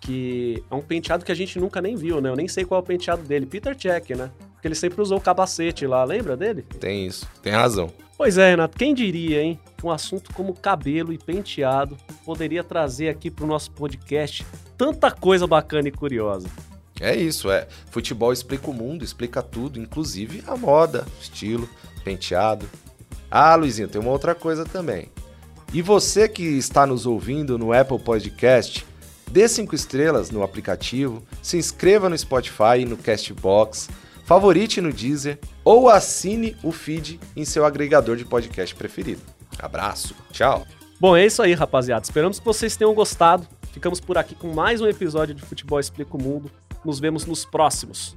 que 0.00 0.62
é 0.70 0.74
um 0.74 0.82
penteado 0.82 1.24
que 1.24 1.32
a 1.32 1.36
gente 1.36 1.58
nunca 1.58 1.80
nem 1.80 1.94
viu, 1.94 2.20
né? 2.20 2.28
Eu 2.28 2.36
nem 2.36 2.48
sei 2.48 2.64
qual 2.64 2.80
é 2.80 2.82
o 2.82 2.86
penteado 2.86 3.22
dele. 3.22 3.46
Peter 3.46 3.74
Check, 3.76 4.10
né? 4.10 4.30
Porque 4.54 4.68
ele 4.68 4.74
sempre 4.74 5.00
usou 5.00 5.18
o 5.18 5.20
capacete 5.20 5.86
lá, 5.86 6.04
lembra 6.04 6.36
dele? 6.36 6.62
Tem 6.80 7.06
isso, 7.06 7.28
tem 7.42 7.52
razão. 7.52 7.92
Pois 8.16 8.38
é, 8.38 8.50
Renato, 8.50 8.76
quem 8.76 8.94
diria, 8.94 9.42
hein? 9.42 9.58
um 9.84 9.90
assunto 9.90 10.32
como 10.32 10.54
cabelo 10.54 11.12
e 11.12 11.18
penteado 11.18 11.96
poderia 12.24 12.64
trazer 12.64 13.08
aqui 13.08 13.30
para 13.30 13.44
o 13.44 13.48
nosso 13.48 13.70
podcast 13.70 14.44
tanta 14.76 15.10
coisa 15.10 15.46
bacana 15.46 15.88
e 15.88 15.92
curiosa. 15.92 16.48
É 17.00 17.14
isso, 17.14 17.50
é. 17.50 17.68
Futebol 17.90 18.32
explica 18.32 18.70
o 18.70 18.74
mundo, 18.74 19.04
explica 19.04 19.42
tudo, 19.42 19.80
inclusive 19.80 20.42
a 20.46 20.56
moda, 20.56 21.04
estilo, 21.20 21.68
penteado. 22.02 22.66
Ah, 23.36 23.56
Luizinho, 23.56 23.88
tem 23.88 24.00
uma 24.00 24.12
outra 24.12 24.32
coisa 24.32 24.64
também. 24.64 25.08
E 25.72 25.82
você 25.82 26.28
que 26.28 26.44
está 26.44 26.86
nos 26.86 27.04
ouvindo 27.04 27.58
no 27.58 27.72
Apple 27.72 27.98
Podcast, 27.98 28.86
dê 29.28 29.48
cinco 29.48 29.74
estrelas 29.74 30.30
no 30.30 30.44
aplicativo, 30.44 31.20
se 31.42 31.56
inscreva 31.56 32.08
no 32.08 32.16
Spotify 32.16 32.78
e 32.78 32.84
no 32.84 32.96
Castbox, 32.96 33.88
favorite 34.24 34.80
no 34.80 34.92
Deezer 34.92 35.40
ou 35.64 35.88
assine 35.88 36.56
o 36.62 36.70
feed 36.70 37.18
em 37.34 37.44
seu 37.44 37.64
agregador 37.64 38.14
de 38.14 38.24
podcast 38.24 38.72
preferido. 38.72 39.22
Abraço, 39.58 40.14
tchau. 40.30 40.64
Bom, 41.00 41.16
é 41.16 41.26
isso 41.26 41.42
aí, 41.42 41.54
rapaziada. 41.54 42.04
Esperamos 42.04 42.38
que 42.38 42.44
vocês 42.44 42.76
tenham 42.76 42.94
gostado. 42.94 43.48
Ficamos 43.72 43.98
por 43.98 44.16
aqui 44.16 44.36
com 44.36 44.54
mais 44.54 44.80
um 44.80 44.86
episódio 44.86 45.34
de 45.34 45.42
Futebol 45.42 45.80
Explica 45.80 46.16
o 46.16 46.22
Mundo. 46.22 46.52
Nos 46.84 47.00
vemos 47.00 47.26
nos 47.26 47.44
próximos. 47.44 48.16